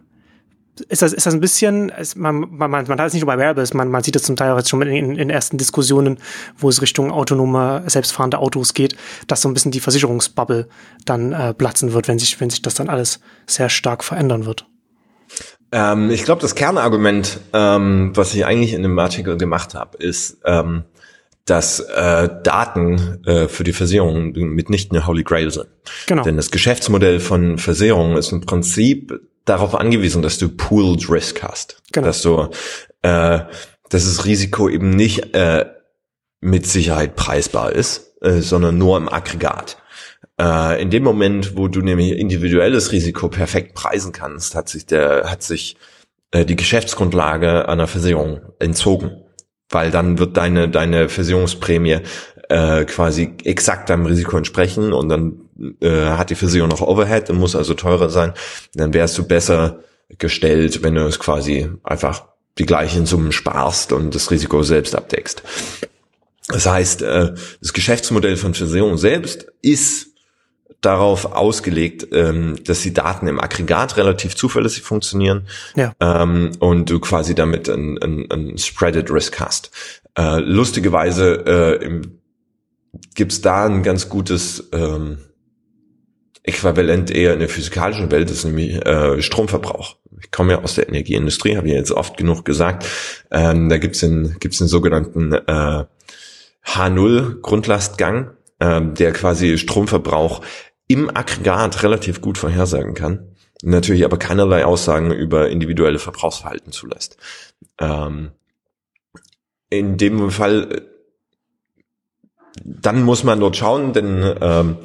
[0.81, 3.73] ist das, ist das ein bisschen, man, man, man hat es nicht nur bei Wearables,
[3.73, 6.17] man, man sieht das zum Teil auch jetzt schon in, in ersten Diskussionen,
[6.57, 8.95] wo es Richtung autonome, selbstfahrende Autos geht,
[9.27, 10.67] dass so ein bisschen die Versicherungsbubble
[11.05, 14.65] dann äh, platzen wird, wenn sich, wenn sich das dann alles sehr stark verändern wird.
[15.71, 20.37] Ähm, ich glaube, das Kernargument, ähm, was ich eigentlich in dem Artikel gemacht habe, ist,
[20.45, 20.83] ähm,
[21.45, 25.67] dass äh, Daten äh, für die Versicherung mitnichten eine Holy Grail sind.
[26.05, 26.23] Genau.
[26.23, 31.81] Denn das Geschäftsmodell von Versicherungen ist im Prinzip darauf angewiesen, dass du Pooled Risk hast.
[31.91, 32.07] Genau.
[32.07, 32.49] Dass du,
[33.01, 33.39] äh,
[33.89, 35.65] dass das Risiko eben nicht äh,
[36.41, 39.77] mit Sicherheit preisbar ist, äh, sondern nur im Aggregat.
[40.39, 45.29] Äh, in dem Moment, wo du nämlich individuelles Risiko perfekt preisen kannst, hat sich der,
[45.29, 45.77] hat sich
[46.31, 49.23] äh, die Geschäftsgrundlage einer Versicherung entzogen.
[49.69, 51.99] Weil dann wird deine, deine Versicherungsprämie
[52.49, 55.46] äh, quasi exakt deinem Risiko entsprechen und dann
[55.82, 58.34] äh, hat die Versicherung noch Overhead und muss also teurer sein.
[58.74, 59.80] Dann wärst du besser
[60.17, 62.26] gestellt, wenn du es quasi einfach
[62.58, 65.43] die gleichen Summen sparst und das Risiko selbst abdeckst.
[66.48, 70.08] Das heißt, äh, das Geschäftsmodell von Versicherungen selbst ist
[70.82, 75.93] darauf ausgelegt, ähm, dass die Daten im Aggregat relativ zuverlässig funktionieren ja.
[76.00, 79.72] ähm, und du quasi damit ein, ein, ein Spreaded Risk hast.
[80.17, 82.02] Äh, lustigerweise äh,
[83.15, 85.17] gibt's da ein ganz gutes ähm,
[86.47, 89.97] Äquivalent eher in der physikalischen Welt, ist nämlich äh, Stromverbrauch.
[90.21, 92.88] Ich komme ja aus der Energieindustrie, habe ich jetzt oft genug gesagt.
[93.31, 95.86] Ähm, da gibt's den, gibt's den sogenannten äh,
[96.65, 100.41] H0 Grundlastgang, äh, der quasi Stromverbrauch
[100.88, 107.17] im Aggregat relativ gut vorhersagen kann, natürlich aber keinerlei Aussagen über individuelle Verbrauchsverhalten zulässt.
[107.79, 108.31] Ähm,
[109.69, 110.83] in dem Fall,
[112.63, 114.77] dann muss man dort schauen, denn ähm,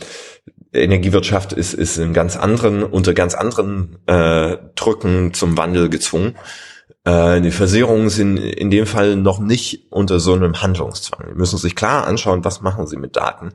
[0.73, 6.37] Energiewirtschaft ist, ist in ganz anderen, unter ganz anderen äh, Drücken zum Wandel gezwungen.
[7.05, 11.27] Äh, die Versicherungen sind in dem Fall noch nicht unter so einem Handlungszwang.
[11.31, 13.53] Die müssen sich klar anschauen, was machen sie mit Daten,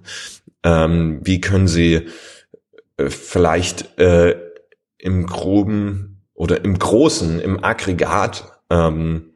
[0.63, 2.07] ähm, wie können sie
[2.97, 4.35] äh, vielleicht äh,
[4.97, 9.33] im groben oder im großen, im Aggregat ähm,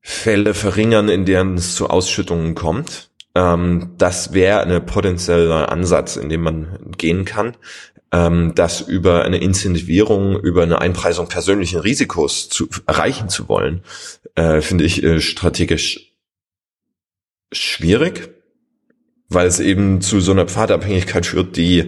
[0.00, 3.09] Fälle verringern, in denen es zu Ausschüttungen kommt.
[3.34, 7.56] Ähm, das wäre ein potenzieller Ansatz, in dem man gehen kann.
[8.12, 13.82] Ähm, das über eine Incentivierung, über eine Einpreisung persönlichen Risikos zu erreichen zu wollen,
[14.34, 16.12] äh, finde ich äh, strategisch
[17.52, 18.30] schwierig
[19.30, 21.86] weil es eben zu so einer Pfadabhängigkeit führt, die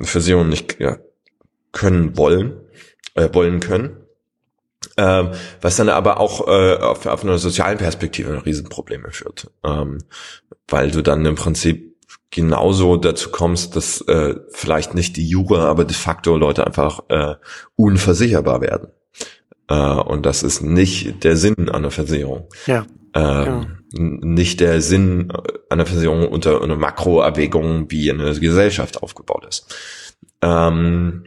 [0.00, 0.98] Versicherungen nicht ja,
[1.72, 2.56] können wollen,
[3.14, 3.96] äh, wollen können.
[4.96, 5.30] Ähm,
[5.60, 9.98] was dann aber auch äh, auf, auf einer sozialen Perspektive Riesenprobleme führt, ähm,
[10.68, 11.96] weil du dann im Prinzip
[12.30, 17.34] genauso dazu kommst, dass äh, vielleicht nicht die Jura, aber de facto Leute einfach äh,
[17.76, 18.88] unversicherbar werden.
[19.68, 22.48] Äh, und das ist nicht der Sinn einer Versicherung.
[22.66, 22.86] Ja.
[23.14, 25.32] Ähm, ja nicht der Sinn
[25.70, 29.74] einer Versicherung unter einer Makroerwägung, wie eine Gesellschaft aufgebaut ist.
[30.42, 31.24] Ähm,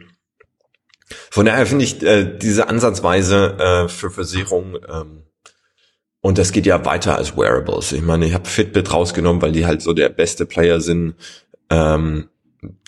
[1.30, 5.22] von daher finde ich äh, diese Ansatzweise äh, für Versicherung ähm,
[6.20, 7.92] und das geht ja weiter als Wearables.
[7.92, 11.14] Ich meine, ich habe Fitbit rausgenommen, weil die halt so der beste Player sind,
[11.70, 12.28] ähm,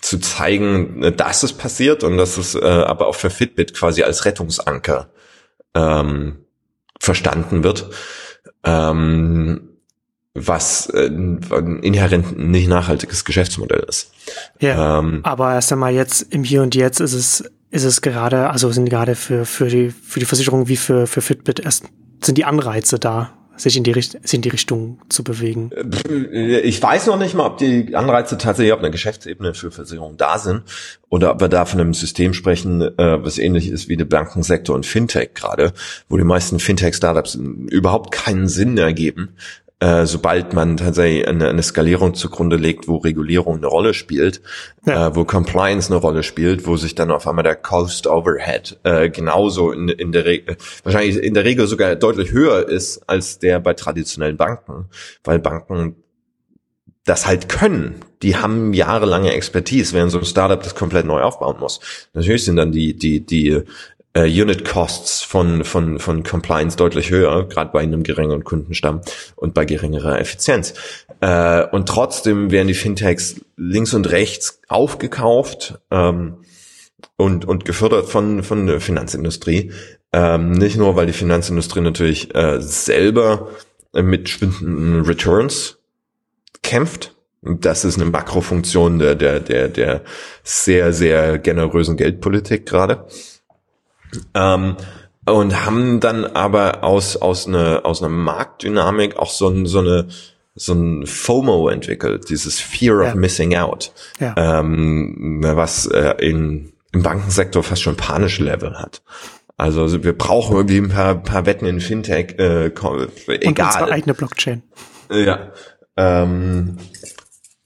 [0.02, 4.24] zu zeigen, dass es passiert und dass es äh, aber auch für Fitbit quasi als
[4.24, 5.10] Rettungsanker
[5.74, 6.44] ähm,
[6.98, 7.88] verstanden wird.
[8.64, 9.68] Ähm,
[10.34, 14.12] was äh, ein inhärent nicht nachhaltiges Geschäftsmodell ist.
[14.60, 18.50] Ja, ähm, aber erst einmal jetzt im Hier und Jetzt ist es ist es gerade,
[18.50, 21.84] also sind gerade für für die für die Versicherung wie für für Fitbit erst
[22.22, 23.94] sind die Anreize da, sich in die,
[24.30, 25.70] in die Richtung zu bewegen?
[26.40, 30.38] Ich weiß noch nicht mal, ob die Anreize tatsächlich auf einer Geschäftsebene für Versicherungen da
[30.38, 30.62] sind
[31.08, 34.74] oder ob wir da von einem System sprechen, äh, was ähnlich ist wie der Bankensektor
[34.74, 35.72] und Fintech gerade,
[36.08, 39.36] wo die meisten Fintech-Startups überhaupt keinen Sinn ergeben,
[39.80, 44.42] äh, sobald man tatsächlich eine, eine Skalierung zugrunde legt, wo Regulierung eine Rolle spielt,
[44.86, 45.08] ja.
[45.08, 49.08] äh, wo Compliance eine Rolle spielt, wo sich dann auf einmal der Cost Overhead äh,
[49.08, 50.42] genauso in, in der Re
[50.84, 54.90] wahrscheinlich in der Regel sogar deutlich höher ist als der bei traditionellen Banken,
[55.24, 55.96] weil Banken
[57.04, 57.96] das halt können.
[58.22, 61.80] Die haben jahrelange Expertise, während so ein Startup das komplett neu aufbauen muss.
[62.12, 63.62] Natürlich sind dann die, die, die
[64.14, 69.00] äh, Unit Costs von, von, von Compliance deutlich höher, gerade bei einem geringeren Kundenstamm
[69.36, 70.74] und bei geringerer Effizienz.
[71.20, 76.38] Äh, und trotzdem werden die Fintechs links und rechts aufgekauft ähm,
[77.16, 79.72] und, und gefördert von, von der Finanzindustrie.
[80.12, 83.50] Ähm, nicht nur, weil die Finanzindustrie natürlich äh, selber
[83.92, 85.78] mit schwindenden Returns
[86.62, 90.02] kämpft, das ist eine Makrofunktion der, der, der, der
[90.42, 93.06] sehr, sehr generösen Geldpolitik gerade.
[94.34, 94.76] Ähm,
[95.26, 100.08] und haben dann aber aus, aus einer, aus einer Marktdynamik auch so, ein, so eine,
[100.54, 103.08] so ein FOMO entwickelt, dieses Fear ja.
[103.08, 104.34] of Missing Out, ja.
[104.36, 109.02] ähm, was äh, in, im Bankensektor fast schon panische Level hat.
[109.56, 113.08] Also wir brauchen irgendwie ein paar, paar Wetten in Fintech, äh, egal.
[113.28, 114.62] Und unsere eigene Blockchain.
[115.10, 115.52] Ja.
[115.98, 116.78] Ähm,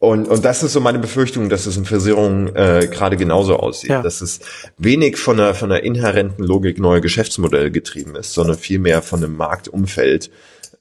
[0.05, 3.91] und, und das ist so meine Befürchtung, dass es in Versicherungen äh, gerade genauso aussieht.
[3.91, 4.03] Ja.
[4.03, 4.41] Dass es
[4.79, 9.37] wenig von der, von der inhärenten Logik neuer Geschäftsmodelle getrieben ist, sondern vielmehr von dem
[9.37, 10.31] Marktumfeld,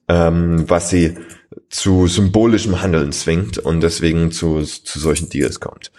[0.08, 1.18] ähm, was sie
[1.70, 5.92] zu symbolischem Handeln zwingt und deswegen zu, zu solchen Deals kommt.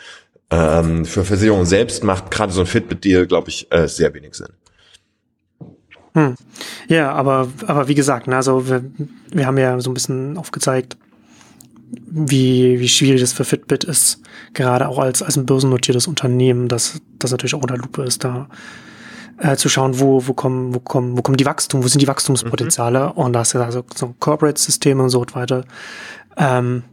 [0.51, 4.53] Ähm, für Versicherungen selbst macht gerade so ein Fitbit-Deal, glaube ich, äh, sehr wenig Sinn.
[6.15, 6.37] Hm.
[6.87, 8.85] Ja, aber, aber wie gesagt, ne, also wir,
[9.33, 10.97] wir haben ja so ein bisschen aufgezeigt,
[12.07, 14.21] wie, wie schwierig es für Fitbit ist,
[14.53, 18.49] gerade auch als, als ein börsennotiertes Unternehmen, das, das natürlich auch unter Lupe ist, da
[19.39, 22.09] äh, zu schauen, wo, wo kommen, wo kommen, wo kommen die Wachstum, wo sind die
[22.09, 23.13] Wachstumspotenziale mhm.
[23.13, 25.65] und da ist ja also so Corporate-Systeme und so weiter.
[26.37, 26.85] Ähm,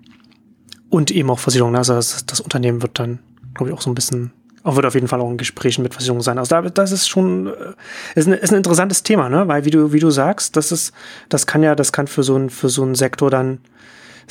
[0.89, 1.77] und eben auch Versicherungen.
[1.77, 3.19] Also das, das Unternehmen wird dann,
[3.53, 4.31] glaube ich, auch so ein bisschen
[4.63, 6.37] auch wird auf jeden Fall auch in Gesprächen mit Versicherungen sein.
[6.37, 7.73] Also da, das ist schon äh,
[8.13, 9.47] ist, ein, ist ein interessantes Thema, ne?
[9.47, 10.93] Weil wie du wie du sagst, das ist
[11.29, 13.59] das kann ja das kann für so ein für so einen Sektor dann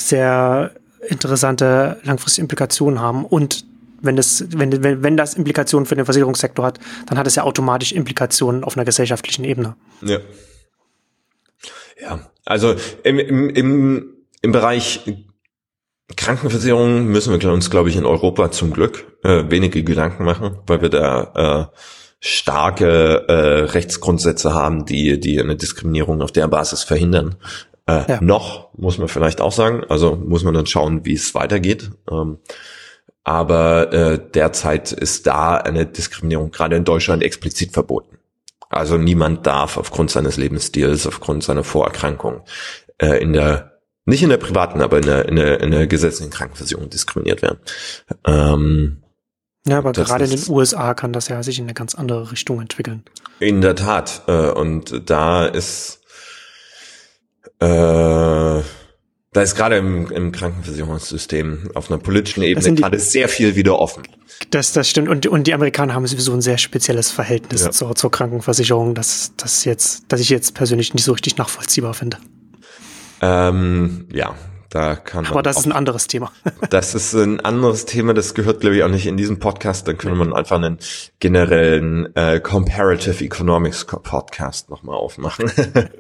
[0.01, 0.73] sehr
[1.09, 3.25] interessante langfristige Implikationen haben.
[3.25, 3.65] Und
[4.01, 7.43] wenn das, wenn, wenn, wenn das Implikationen für den Versicherungssektor hat, dann hat es ja
[7.43, 9.77] automatisch Implikationen auf einer gesellschaftlichen Ebene.
[10.03, 10.19] Ja.
[12.01, 15.03] Ja, also im, im, im, im Bereich
[16.17, 20.81] Krankenversicherung müssen wir uns, glaube ich, in Europa zum Glück äh, wenige Gedanken machen, weil
[20.83, 21.77] wir da äh,
[22.21, 23.33] starke äh,
[23.71, 27.37] Rechtsgrundsätze haben, die, die eine Diskriminierung auf der Basis verhindern.
[27.91, 28.21] Äh, ja.
[28.21, 29.85] Noch, muss man vielleicht auch sagen.
[29.89, 31.91] Also muss man dann schauen, wie es weitergeht.
[32.11, 32.39] Ähm,
[33.25, 38.19] aber äh, derzeit ist da eine Diskriminierung gerade in Deutschland explizit verboten.
[38.69, 42.43] Also niemand darf aufgrund seines Lebensstils, aufgrund seiner Vorerkrankung
[42.99, 43.71] äh, in der
[44.07, 47.59] nicht in der privaten, aber in der, in der, in der gesetzlichen Krankenversicherung diskriminiert werden.
[48.25, 49.03] Ähm,
[49.67, 52.61] ja, aber gerade in den USA kann das ja sich in eine ganz andere Richtung
[52.61, 53.05] entwickeln.
[53.41, 54.23] In der Tat.
[54.27, 56.00] Äh, und da ist
[57.61, 58.63] äh,
[59.33, 64.03] da ist gerade im, im Krankenversicherungssystem auf einer politischen Ebene gerade sehr viel wieder offen.
[64.51, 65.09] Das, das stimmt.
[65.09, 67.71] Und, und die Amerikaner haben sowieso ein sehr spezielles Verhältnis ja.
[67.71, 72.17] zur, zur Krankenversicherung, das, das jetzt, das ich jetzt persönlich nicht so richtig nachvollziehbar finde.
[73.21, 74.35] Ähm, ja,
[74.71, 76.33] da kann Aber das ist ein anderes Thema.
[76.71, 79.87] das ist ein anderes Thema, das gehört, glaube ich, auch nicht in diesem Podcast.
[79.87, 80.79] Dann können wir einfach einen
[81.21, 85.53] generellen äh, Comparative Economics Podcast nochmal aufmachen.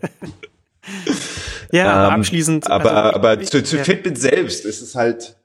[1.72, 2.70] Ja, aber ähm, abschließend.
[2.70, 3.84] Aber, also, aber zu, zu ja.
[3.84, 5.36] Fitbit selbst ist es halt,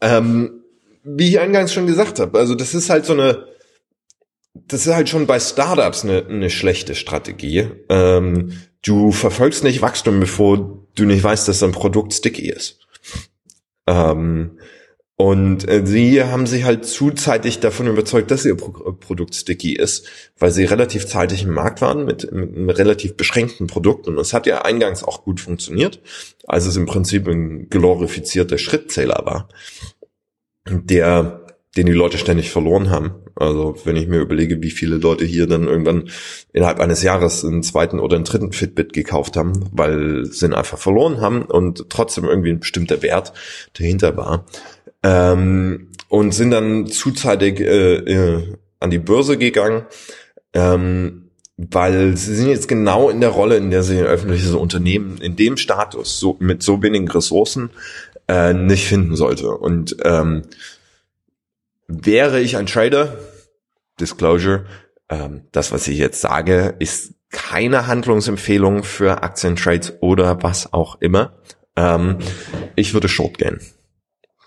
[0.00, 0.64] ähm,
[1.02, 3.46] wie ich eingangs schon gesagt habe, also das ist halt so eine,
[4.54, 7.68] das ist halt schon bei Startups eine, eine schlechte Strategie.
[7.88, 12.78] Ähm, du verfolgst nicht Wachstum, bevor du nicht weißt, dass dein Produkt sticky ist.
[13.86, 14.58] Ähm,
[15.16, 20.08] und äh, sie haben sich halt zuzeitig davon überzeugt, dass ihr Pro Produkt sticky ist,
[20.38, 24.08] weil sie relativ zeitig im Markt waren mit, mit einem relativ beschränkten Produkt.
[24.08, 26.00] Und es hat ja eingangs auch gut funktioniert,
[26.46, 29.48] als es im Prinzip ein glorifizierter Schrittzähler war,
[30.68, 31.43] der
[31.76, 33.14] den die Leute ständig verloren haben.
[33.34, 36.08] Also wenn ich mir überlege, wie viele Leute hier dann irgendwann
[36.52, 40.78] innerhalb eines Jahres einen zweiten oder einen dritten Fitbit gekauft haben, weil sie ihn einfach
[40.78, 43.32] verloren haben und trotzdem irgendwie ein bestimmter Wert
[43.76, 44.46] dahinter war.
[45.02, 49.84] Ähm, und sind dann zuzeitig äh, äh, an die Börse gegangen,
[50.52, 55.18] ähm, weil sie sind jetzt genau in der Rolle, in der sie ein öffentliches Unternehmen
[55.18, 57.70] in dem Status so mit so wenigen Ressourcen
[58.28, 59.50] äh, nicht finden sollte.
[59.50, 60.42] Und ähm,
[61.86, 63.18] Wäre ich ein Trader,
[64.00, 64.66] Disclosure,
[65.08, 71.38] ähm, das, was ich jetzt sage, ist keine Handlungsempfehlung für Aktientrades oder was auch immer.
[71.76, 72.18] Ähm,
[72.76, 73.60] ich würde short gehen.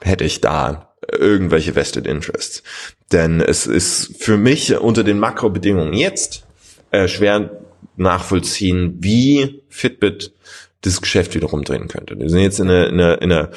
[0.02, 2.64] Hätte ich da irgendwelche vested interests.
[3.12, 6.46] Denn es ist für mich unter den Makrobedingungen jetzt
[6.92, 7.62] äh, schwer
[7.96, 10.34] nachvollziehen, wie Fitbit
[10.82, 12.18] das Geschäft wieder rumdrehen könnte.
[12.20, 13.52] Wir sind jetzt in einer, in einer, in einer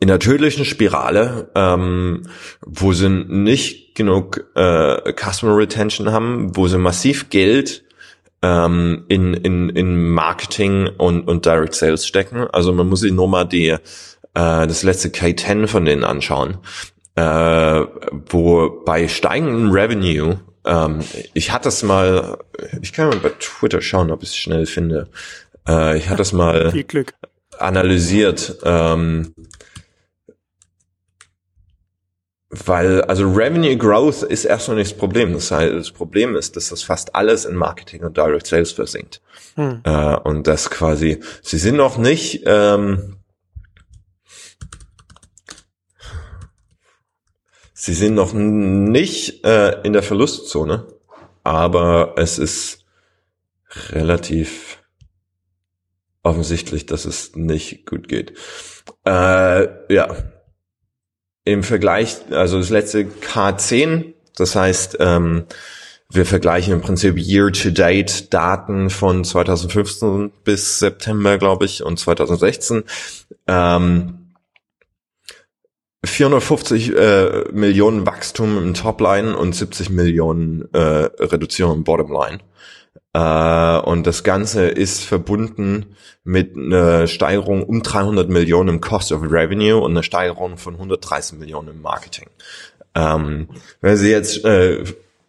[0.00, 2.22] in der tödlichen Spirale, ähm,
[2.64, 7.84] wo sie nicht genug äh, Customer Retention haben, wo sie massiv Geld
[8.42, 12.46] ähm, in, in, in Marketing und, und Direct Sales stecken.
[12.52, 13.78] Also man muss sich nur mal die, äh,
[14.34, 16.58] das letzte K10 von denen anschauen,
[17.16, 17.80] äh,
[18.30, 21.00] wo bei steigendem Revenue ähm,
[21.34, 22.38] ich hatte es mal,
[22.80, 25.08] ich kann mal bei Twitter schauen, ob ich es schnell finde.
[25.68, 26.72] Äh, ich hatte es mal
[27.58, 28.58] analysiert.
[28.64, 29.34] Ähm,
[32.52, 35.32] weil, also Revenue Growth ist erstmal nicht das Problem.
[35.32, 39.22] Das, heißt, das Problem ist, dass das fast alles in Marketing und Direct Sales versinkt.
[39.54, 39.80] Hm.
[39.84, 43.16] Äh, und das quasi, sie sind noch nicht, ähm,
[47.72, 50.86] sie sind noch nicht äh, in der Verlustzone,
[51.44, 52.84] aber es ist
[53.92, 54.78] relativ
[56.22, 58.34] offensichtlich, dass es nicht gut geht.
[59.06, 60.14] Äh, ja,
[61.44, 65.44] im Vergleich, also das letzte K10, das heißt, ähm,
[66.08, 72.84] wir vergleichen im Prinzip Year-to-Date Daten von 2015 bis September, glaube ich, und 2016.
[73.46, 74.18] Ähm,
[76.04, 82.40] 450 äh, Millionen Wachstum im Topline und 70 Millionen äh, Reduzierung im Bottomline.
[83.14, 89.22] Äh, und das Ganze ist verbunden mit einer Steigerung um 300 Millionen im Cost of
[89.22, 92.28] Revenue und einer Steigerung von 130 Millionen im Marketing.
[92.94, 93.48] Ähm,
[93.80, 94.84] wenn Sie jetzt äh,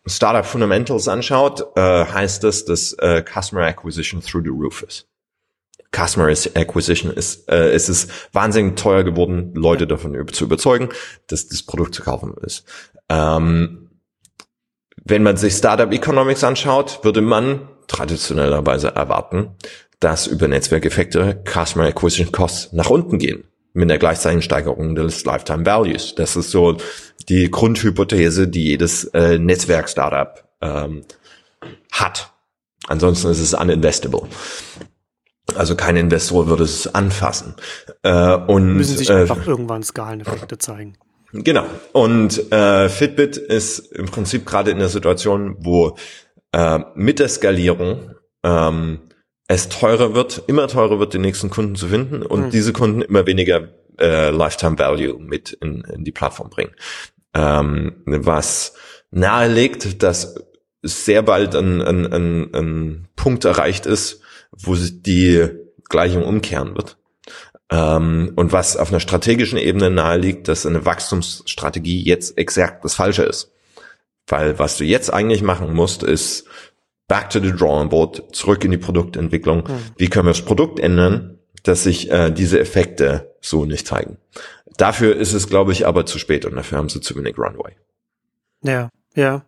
[0.05, 5.07] Startup Fundamentals anschaut, äh, heißt das, dass äh, Customer Acquisition through the roof ist.
[5.95, 10.89] Customer Acquisition ist, äh, es ist wahnsinnig teuer geworden, Leute davon zu überzeugen,
[11.27, 12.65] dass das Produkt zu kaufen ist.
[13.09, 13.89] Ähm,
[15.05, 19.51] wenn man sich Startup Economics anschaut, würde man traditionellerweise erwarten,
[19.99, 25.65] dass über Netzwerkeffekte Customer Acquisition Costs nach unten gehen mit der gleichzeitigen Steigerung des Lifetime
[25.65, 26.15] Values.
[26.15, 26.77] Das ist so
[27.29, 31.03] die Grundhypothese, die jedes äh, Netzwerk-Startup ähm,
[31.91, 32.33] hat.
[32.87, 34.23] Ansonsten ist es uninvestable.
[35.55, 37.55] Also kein Investor würde es anfassen.
[38.03, 40.97] Äh, und, Müssen sich äh, einfach irgendwann Skaleneffekte zeigen.
[41.31, 41.65] Genau.
[41.93, 45.97] Und äh, Fitbit ist im Prinzip gerade in der Situation, wo
[46.53, 49.01] äh, mit der Skalierung ähm,
[49.47, 52.49] es teurer wird, immer teurer wird, die nächsten Kunden zu finden und mhm.
[52.49, 56.71] diese Kunden immer weniger äh, Lifetime Value mit in, in die Plattform bringen.
[57.33, 58.73] Ähm, was
[59.11, 60.35] nahelegt, dass
[60.81, 65.49] sehr bald ein, ein, ein, ein Punkt erreicht ist, wo sich die
[65.89, 66.97] Gleichung umkehren wird.
[67.69, 73.23] Ähm, und was auf einer strategischen Ebene naheliegt, dass eine Wachstumsstrategie jetzt exakt das Falsche
[73.23, 73.52] ist.
[74.27, 76.45] Weil was du jetzt eigentlich machen musst, ist
[77.07, 79.63] back to the drawing board, zurück in die Produktentwicklung.
[79.67, 79.79] Mhm.
[79.97, 84.17] Wie können wir das Produkt ändern, dass sich äh, diese Effekte so nicht zeigen?
[84.77, 87.73] Dafür ist es, glaube ich, aber zu spät und dafür haben sie zu wenig Runway.
[88.63, 89.45] Ja, ja.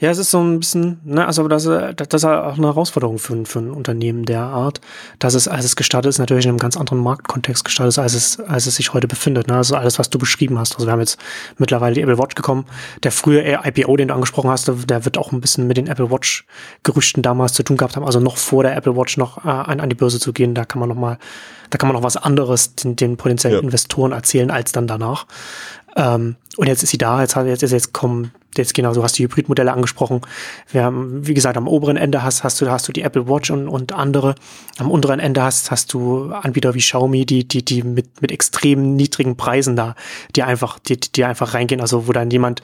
[0.00, 3.44] Ja, es ist so ein bisschen, ne, also das, das ist auch eine Herausforderung für,
[3.44, 4.80] für ein Unternehmen der Art,
[5.18, 8.14] dass es, als es gestartet ist, natürlich in einem ganz anderen Marktkontext gestartet ist, als
[8.14, 9.48] es, als es sich heute befindet.
[9.48, 9.56] Ne?
[9.56, 10.74] Also alles, was du beschrieben hast.
[10.74, 11.18] Also wir haben jetzt
[11.56, 12.64] mittlerweile die Apple Watch gekommen.
[13.02, 16.10] Der frühe IPO, den du angesprochen hast, der wird auch ein bisschen mit den Apple
[16.10, 16.46] Watch
[16.84, 18.04] Gerüchten damals zu tun gehabt haben.
[18.04, 20.64] Also noch vor der Apple Watch noch äh, an, an die Börse zu gehen, da
[20.64, 21.18] kann man noch mal,
[21.70, 23.62] da kann man noch was anderes den, den potenziellen ja.
[23.62, 25.26] Investoren erzählen als dann danach.
[25.98, 29.24] Ähm, und jetzt ist sie da, jetzt, jetzt, jetzt kommen, jetzt genau, du hast die
[29.24, 30.22] Hybridmodelle angesprochen.
[30.70, 33.50] Wir haben, wie gesagt, am oberen Ende hast, hast du, hast du die Apple Watch
[33.50, 34.36] und, und andere.
[34.78, 38.94] Am unteren Ende hast, hast du Anbieter wie Xiaomi, die, die, die mit, mit extrem
[38.94, 39.96] niedrigen Preisen da,
[40.36, 42.62] die einfach, die, die einfach reingehen, also wo dann jemand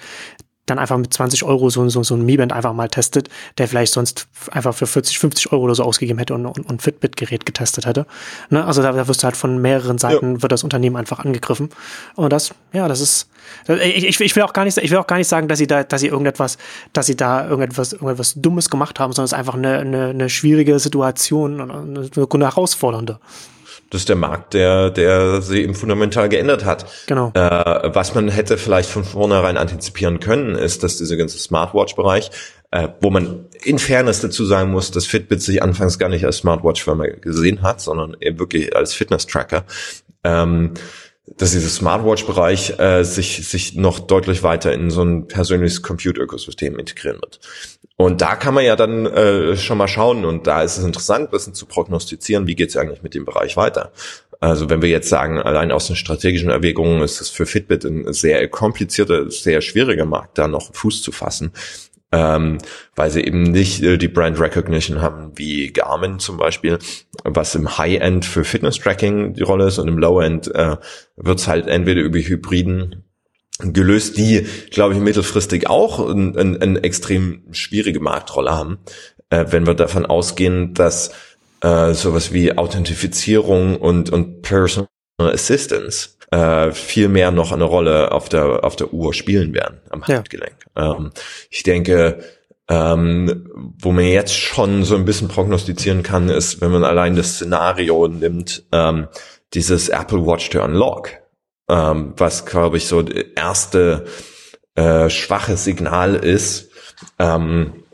[0.66, 3.68] dann einfach mit 20 Euro so, so, so ein Mi Band einfach mal testet, der
[3.68, 7.44] vielleicht sonst einfach für 40, 50 Euro oder so ausgegeben hätte und, und, und Fitbit-Gerät
[7.44, 8.06] getestet hätte.
[8.50, 8.64] Ne?
[8.64, 10.42] Also da, da wirst du halt von mehreren Seiten, ja.
[10.42, 11.68] wird das Unternehmen einfach angegriffen.
[12.14, 13.28] Und das, ja, das ist,
[13.68, 15.84] ich, ich, will auch gar nicht, ich will auch gar nicht sagen, dass sie da,
[15.84, 16.56] dass sie irgendetwas,
[16.92, 20.30] dass sie da irgendetwas, irgendetwas Dummes gemacht haben, sondern es ist einfach eine, eine, eine
[20.30, 23.18] schwierige Situation, eine, eine herausfordernde.
[23.94, 26.84] Das ist der Markt, der, der sich eben fundamental geändert hat.
[27.06, 27.30] Genau.
[27.32, 32.32] Äh, was man hätte vielleicht von vornherein antizipieren können, ist, dass dieser ganze Smartwatch-Bereich,
[32.72, 36.38] äh, wo man in Fairness dazu sagen muss, dass Fitbit sich anfangs gar nicht als
[36.38, 39.64] Smartwatch-Firma gesehen hat, sondern eben wirklich als Fitness-Tracker.
[40.24, 40.72] Ähm,
[41.26, 47.20] dass dieser Smartwatch-Bereich äh, sich, sich noch deutlich weiter in so ein persönliches Compute-Ökosystem integrieren
[47.20, 47.40] wird.
[47.96, 51.30] Und da kann man ja dann äh, schon mal schauen und da ist es interessant,
[51.30, 53.92] bisschen zu prognostizieren, wie geht es eigentlich mit dem Bereich weiter.
[54.40, 58.12] Also wenn wir jetzt sagen, allein aus den strategischen Erwägungen ist es für Fitbit ein
[58.12, 61.52] sehr komplizierter, sehr schwieriger Markt, da noch Fuß zu fassen
[62.14, 62.58] ähm,
[62.94, 66.78] weil sie eben nicht äh, die Brand Recognition haben wie Garmin zum Beispiel,
[67.24, 70.76] was im High-End für Fitness-Tracking die Rolle ist und im Low-End äh,
[71.16, 73.02] wird es halt entweder über Hybriden
[73.58, 78.78] gelöst, die, glaube ich, mittelfristig auch eine ein, ein extrem schwierige Marktrolle haben,
[79.30, 81.10] äh, wenn wir davon ausgehen, dass
[81.62, 84.88] äh, sowas wie Authentifizierung und, und Personal
[85.18, 90.04] Assistance äh, viel mehr noch eine Rolle auf der, auf der Uhr spielen werden, am
[90.04, 90.56] Handgelenk.
[90.76, 90.96] Ja.
[90.96, 91.10] Ähm,
[91.48, 92.24] ich denke,
[92.68, 97.34] ähm, wo man jetzt schon so ein bisschen prognostizieren kann, ist, wenn man allein das
[97.34, 99.06] Szenario nimmt, ähm,
[99.52, 101.10] dieses Apple Watch to Unlock,
[101.68, 104.06] ähm, was, glaube ich, so das erste
[104.74, 106.70] äh, schwache Signal ist.
[107.20, 107.84] Ähm,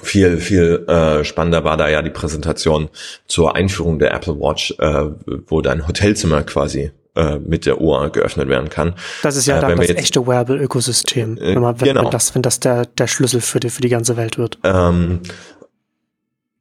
[0.00, 2.88] viel, viel äh, spannender war da ja die Präsentation
[3.26, 5.10] zur Einführung der Apple Watch, äh,
[5.46, 8.94] wo dein Hotelzimmer quasi äh, mit der Uhr geöffnet werden kann.
[9.22, 12.04] Das ist ja äh, dann das echte Wearable-Ökosystem, äh, wenn, man, wenn, genau.
[12.04, 14.58] wenn, das, wenn das der, der Schlüssel für die, für die ganze Welt wird.
[14.64, 15.20] Ähm,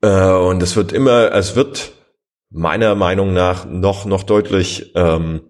[0.01, 1.91] äh, und es wird immer, es wird
[2.49, 5.41] meiner Meinung nach noch, noch deutlich ähm,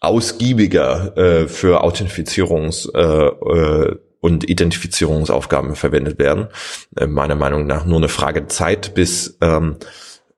[0.00, 6.48] ausgiebiger äh, für Authentifizierungs- äh, äh, und Identifizierungsaufgaben verwendet werden.
[6.96, 9.76] Äh, meiner Meinung nach nur eine Frage Zeit, bis ähm,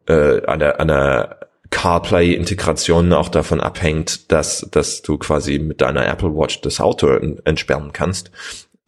[0.06, 6.06] äh, an der, an der CarPlay-Integration auch davon abhängt, dass, dass du quasi mit deiner
[6.06, 8.30] Apple Watch das Auto entsperren kannst.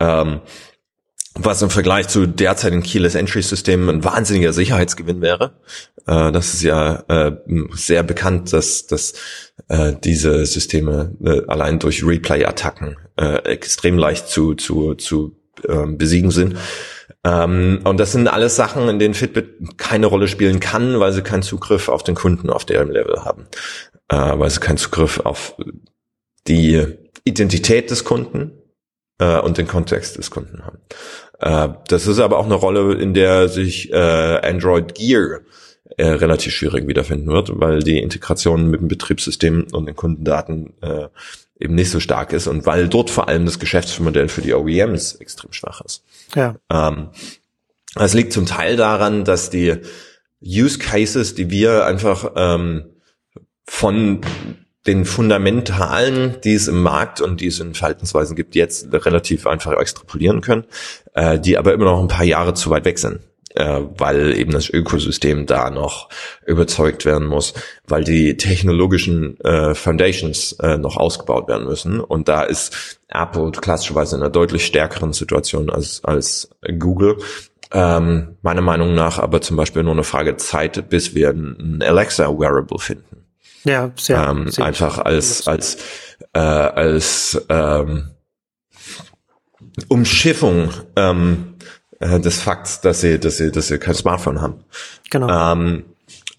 [0.01, 0.41] Ähm,
[1.35, 5.55] was im Vergleich zu derzeitigen Keyless Entry Systemen ein wahnsinniger Sicherheitsgewinn wäre.
[6.07, 7.33] Äh, das ist ja äh,
[7.72, 9.14] sehr bekannt, dass, dass
[9.68, 16.30] äh, diese Systeme äh, allein durch Replay-Attacken äh, extrem leicht zu, zu, zu ähm, besiegen
[16.30, 16.57] sind.
[17.25, 21.23] Ähm, und das sind alles Sachen, in denen Fitbit keine Rolle spielen kann, weil sie
[21.23, 23.47] keinen Zugriff auf den Kunden auf deren Level haben.
[24.12, 25.57] Äh, weil sie keinen Zugriff auf
[26.47, 26.85] die
[27.25, 28.53] Identität des Kunden
[29.18, 30.79] äh, und den Kontext des Kunden haben.
[31.39, 35.41] Äh, das ist aber auch eine Rolle, in der sich Android Gear
[35.99, 40.73] relativ schwierig wiederfinden wird, weil die Integration mit dem Betriebssystem und den Kundendaten
[41.62, 45.14] eben nicht so stark ist und weil dort vor allem das Geschäftsmodell für die OEMs
[45.16, 46.04] extrem schwach ist.
[46.34, 46.56] Ja.
[46.70, 47.08] Ähm,
[47.94, 49.76] das liegt zum Teil daran, dass die
[50.44, 52.84] Use Cases, die wir einfach ähm,
[53.64, 54.20] von
[54.86, 59.78] den Fundamentalen, die es im Markt und die es in Verhaltensweisen gibt, jetzt relativ einfach
[59.78, 60.64] extrapolieren können,
[61.14, 63.20] äh, die aber immer noch ein paar Jahre zu weit weg sind
[63.55, 66.09] äh, weil eben das Ökosystem da noch
[66.46, 67.55] überzeugt werden muss,
[67.86, 72.00] weil die technologischen äh, Foundations äh, noch ausgebaut werden müssen.
[72.00, 77.18] Und da ist Apple klassischerweise in einer deutlich stärkeren Situation als, als Google.
[77.74, 82.28] Ähm, meiner Meinung nach aber zum Beispiel nur eine Frage Zeit, bis wir ein Alexa
[82.28, 83.24] Wearable finden.
[83.64, 84.28] Ja, sehr.
[84.28, 85.78] Ähm, sehr einfach als als
[86.34, 88.11] äh, als ähm,
[89.88, 91.51] Umschiffung ähm,
[92.03, 94.64] äh, des Fakts, dass sie, dass sie, dass sie kein Smartphone haben.
[95.11, 95.28] Genau.
[95.53, 95.84] Ähm,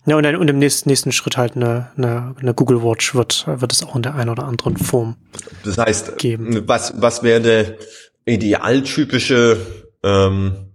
[0.05, 3.45] ja, und, dann, und im nächsten, nächsten Schritt halt eine, eine, eine Google Watch wird,
[3.47, 5.15] wird es auch in der einen oder anderen Form
[5.63, 6.67] das heißt, geben.
[6.67, 7.77] Was, was wäre der
[8.25, 9.57] idealtypische,
[10.03, 10.73] ähm,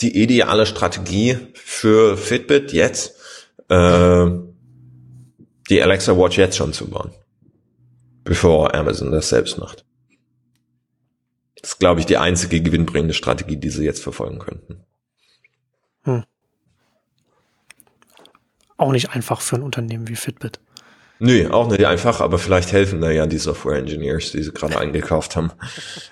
[0.00, 3.14] die ideale Strategie für Fitbit jetzt,
[3.68, 4.26] äh,
[5.68, 7.12] die Alexa Watch jetzt schon zu bauen,
[8.24, 9.84] bevor Amazon das selbst macht?
[11.60, 14.84] Das ist, glaube ich, die einzige gewinnbringende Strategie, die sie jetzt verfolgen könnten.
[16.04, 16.24] Hm.
[18.76, 20.60] Auch nicht einfach für ein Unternehmen wie Fitbit.
[21.22, 24.78] Nö, auch nicht einfach, aber vielleicht helfen da ja die Software Engineers, die sie gerade
[24.78, 25.52] eingekauft haben.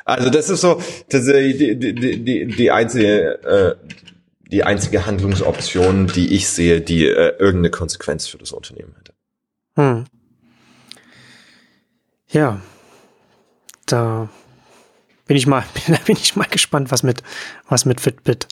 [0.05, 3.95] Also das ist so das ist die, die, die, die einzige äh,
[4.51, 9.15] die einzige Handlungsoption, die ich sehe, die äh, irgendeine Konsequenz für das Unternehmen hätte.
[9.77, 10.05] Hm.
[12.31, 12.61] Ja,
[13.87, 14.29] da
[15.29, 15.63] bin ich mal,
[16.07, 17.23] bin ich mal gespannt, was mit,
[17.69, 18.49] was mit Fitbit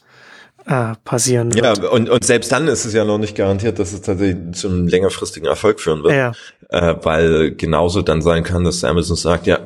[0.66, 1.64] äh, passieren wird.
[1.64, 4.68] Ja, und, und selbst dann ist es ja noch nicht garantiert, dass es tatsächlich zu
[4.68, 6.14] einem längerfristigen Erfolg führen wird.
[6.14, 6.32] Ja.
[6.68, 9.60] Äh, weil genauso dann sein kann, dass Amazon sagt, ja,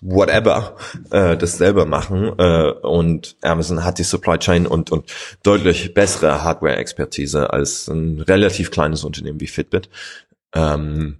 [0.00, 0.76] whatever,
[1.10, 2.32] äh, das selber machen.
[2.38, 8.70] Äh, und Amazon hat die Supply Chain und, und deutlich bessere Hardware-Expertise als ein relativ
[8.70, 9.88] kleines Unternehmen wie Fitbit.
[10.54, 11.18] Ähm,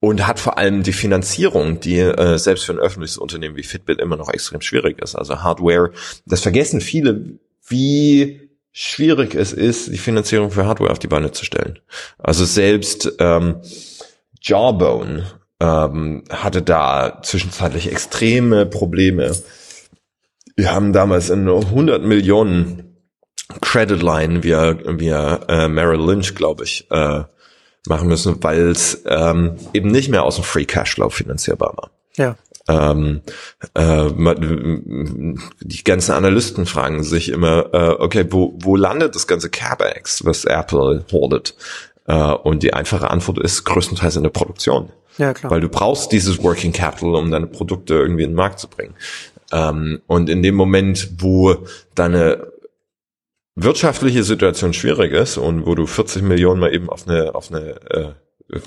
[0.00, 4.00] und hat vor allem die Finanzierung, die äh, selbst für ein öffentliches Unternehmen wie Fitbit
[4.00, 5.14] immer noch extrem schwierig ist.
[5.14, 5.92] Also Hardware,
[6.26, 11.44] das vergessen viele, wie schwierig es ist, die Finanzierung für Hardware auf die Beine zu
[11.44, 11.78] stellen.
[12.18, 13.56] Also selbst ähm,
[14.42, 15.26] Jawbone
[15.60, 19.34] ähm, hatte da zwischenzeitlich extreme Probleme.
[20.56, 22.96] Wir haben damals in 100 Millionen
[23.60, 27.24] Credit Line via, via äh, Merrill Lynch, glaube ich, äh,
[27.88, 31.90] machen müssen, weil es ähm, eben nicht mehr aus dem Free Cashflow finanzierbar war.
[32.16, 32.36] Ja.
[32.68, 33.20] Ähm,
[33.74, 34.08] äh,
[35.60, 40.44] die ganzen Analysten fragen sich immer, äh, okay, wo, wo landet das ganze CapEx, was
[40.44, 41.54] Apple hordet?
[42.06, 44.90] Äh, und die einfache Antwort ist größtenteils in der Produktion.
[45.18, 45.50] Ja, klar.
[45.50, 48.94] Weil du brauchst dieses Working Capital, um deine Produkte irgendwie in den Markt zu bringen.
[49.52, 51.56] Ähm, und in dem Moment, wo
[51.94, 52.48] deine
[53.56, 57.80] wirtschaftliche Situation schwierig ist und wo du 40 Millionen mal eben auf eine, auf eine,
[57.90, 58.12] äh,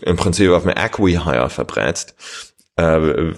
[0.01, 2.15] im Prinzip auf eine Acquihire verbrätst,
[2.75, 3.33] äh,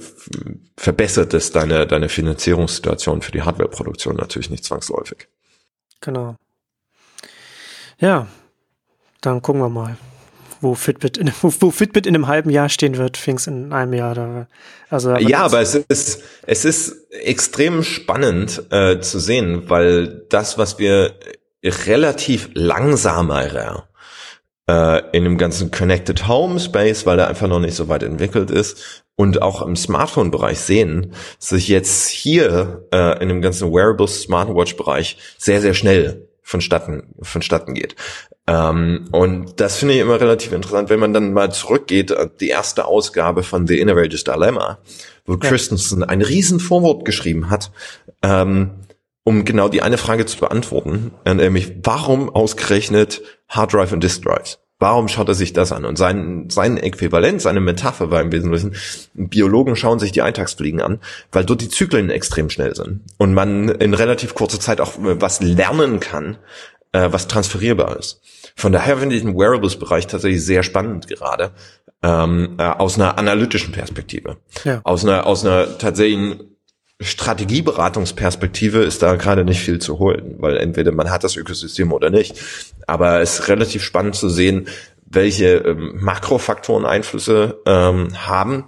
[0.78, 5.28] verbessert es deine, deine Finanzierungssituation für die Hardwareproduktion natürlich nicht zwangsläufig.
[6.00, 6.36] Genau.
[8.00, 8.28] Ja,
[9.20, 9.98] dann gucken wir mal
[10.62, 13.94] wo Fitbit in, wo, wo Fitbit in einem halben Jahr stehen wird, fing's in einem
[13.94, 14.48] Jahr da.
[14.90, 20.58] Also aber ja, aber es ist es ist extrem spannend äh, zu sehen, weil das,
[20.58, 21.16] was wir
[21.64, 23.88] relativ langsamer
[24.68, 28.52] äh, in dem ganzen Connected Home Space, weil der einfach noch nicht so weit entwickelt
[28.52, 35.18] ist und auch im Smartphone-Bereich sehen, sich jetzt hier äh, in dem ganzen Wearables Smartwatch-Bereich
[35.38, 37.96] sehr, sehr schnell vonstatten, vonstatten geht.
[38.48, 42.50] Ähm, und das finde ich immer relativ interessant, wenn man dann mal zurückgeht, äh, die
[42.50, 44.80] erste Ausgabe von The Innovator's Dilemma,
[45.26, 45.40] wo ja.
[45.40, 47.72] Christensen ein riesen Vorwort geschrieben hat,
[48.24, 48.72] ähm,
[49.24, 54.24] um genau die eine Frage zu beantworten, äh, nämlich warum ausgerechnet Hard Drive und Disk
[54.24, 54.60] Drives?
[54.80, 55.86] Warum schaut er sich das an?
[55.86, 58.74] Und sein, sein Äquivalent, seine Metapher war im Wesentlichen,
[59.14, 61.00] Biologen schauen sich die Eintagsfliegen an,
[61.32, 65.22] weil dort die Zyklen extrem schnell sind und man in relativ kurzer Zeit auch äh,
[65.22, 66.40] was lernen kann,
[66.94, 68.22] äh, was transferierbar ist.
[68.56, 71.52] Von daher finde ich den Wearables-Bereich tatsächlich sehr spannend gerade,
[72.02, 74.38] ähm, äh, aus einer analytischen Perspektive.
[74.64, 74.82] Ja.
[74.84, 76.51] Aus einer, aus einer tatsächlichen
[77.02, 82.10] Strategieberatungsperspektive ist da gerade nicht viel zu holen, weil entweder man hat das Ökosystem oder
[82.10, 82.40] nicht.
[82.88, 84.68] Aber es ist relativ spannend zu sehen,
[85.06, 88.66] welche ähm, Makrofaktoren Einflüsse ähm, haben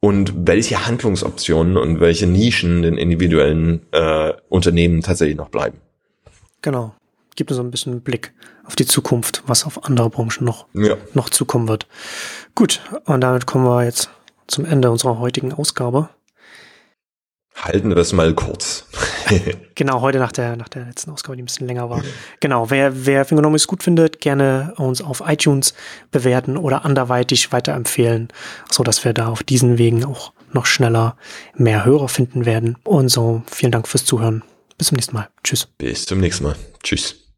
[0.00, 5.78] und welche Handlungsoptionen und welche Nischen den individuellen äh, Unternehmen tatsächlich noch bleiben.
[6.62, 6.94] Genau.
[7.36, 8.32] Gibt uns so ein bisschen Blick
[8.64, 10.96] auf die Zukunft, was auf andere Branchen noch, ja.
[11.14, 11.86] noch zukommen wird.
[12.54, 14.10] Gut, und damit kommen wir jetzt
[14.46, 16.10] zum Ende unserer heutigen Ausgabe.
[17.54, 18.86] Halten wir es mal kurz.
[19.74, 22.02] genau, heute nach der, nach der letzten Ausgabe, die ein bisschen länger war.
[22.40, 25.74] Genau, wer, wer Fingonomics gut findet, gerne uns auf iTunes
[26.10, 28.28] bewerten oder anderweitig weiterempfehlen,
[28.70, 31.16] so dass wir da auf diesen Wegen auch noch schneller
[31.54, 32.76] mehr Hörer finden werden.
[32.84, 34.42] Und so, vielen Dank fürs Zuhören.
[34.78, 35.28] Bis zum nächsten Mal.
[35.44, 35.68] Tschüss.
[35.78, 36.56] Bis zum nächsten Mal.
[36.82, 37.29] Tschüss.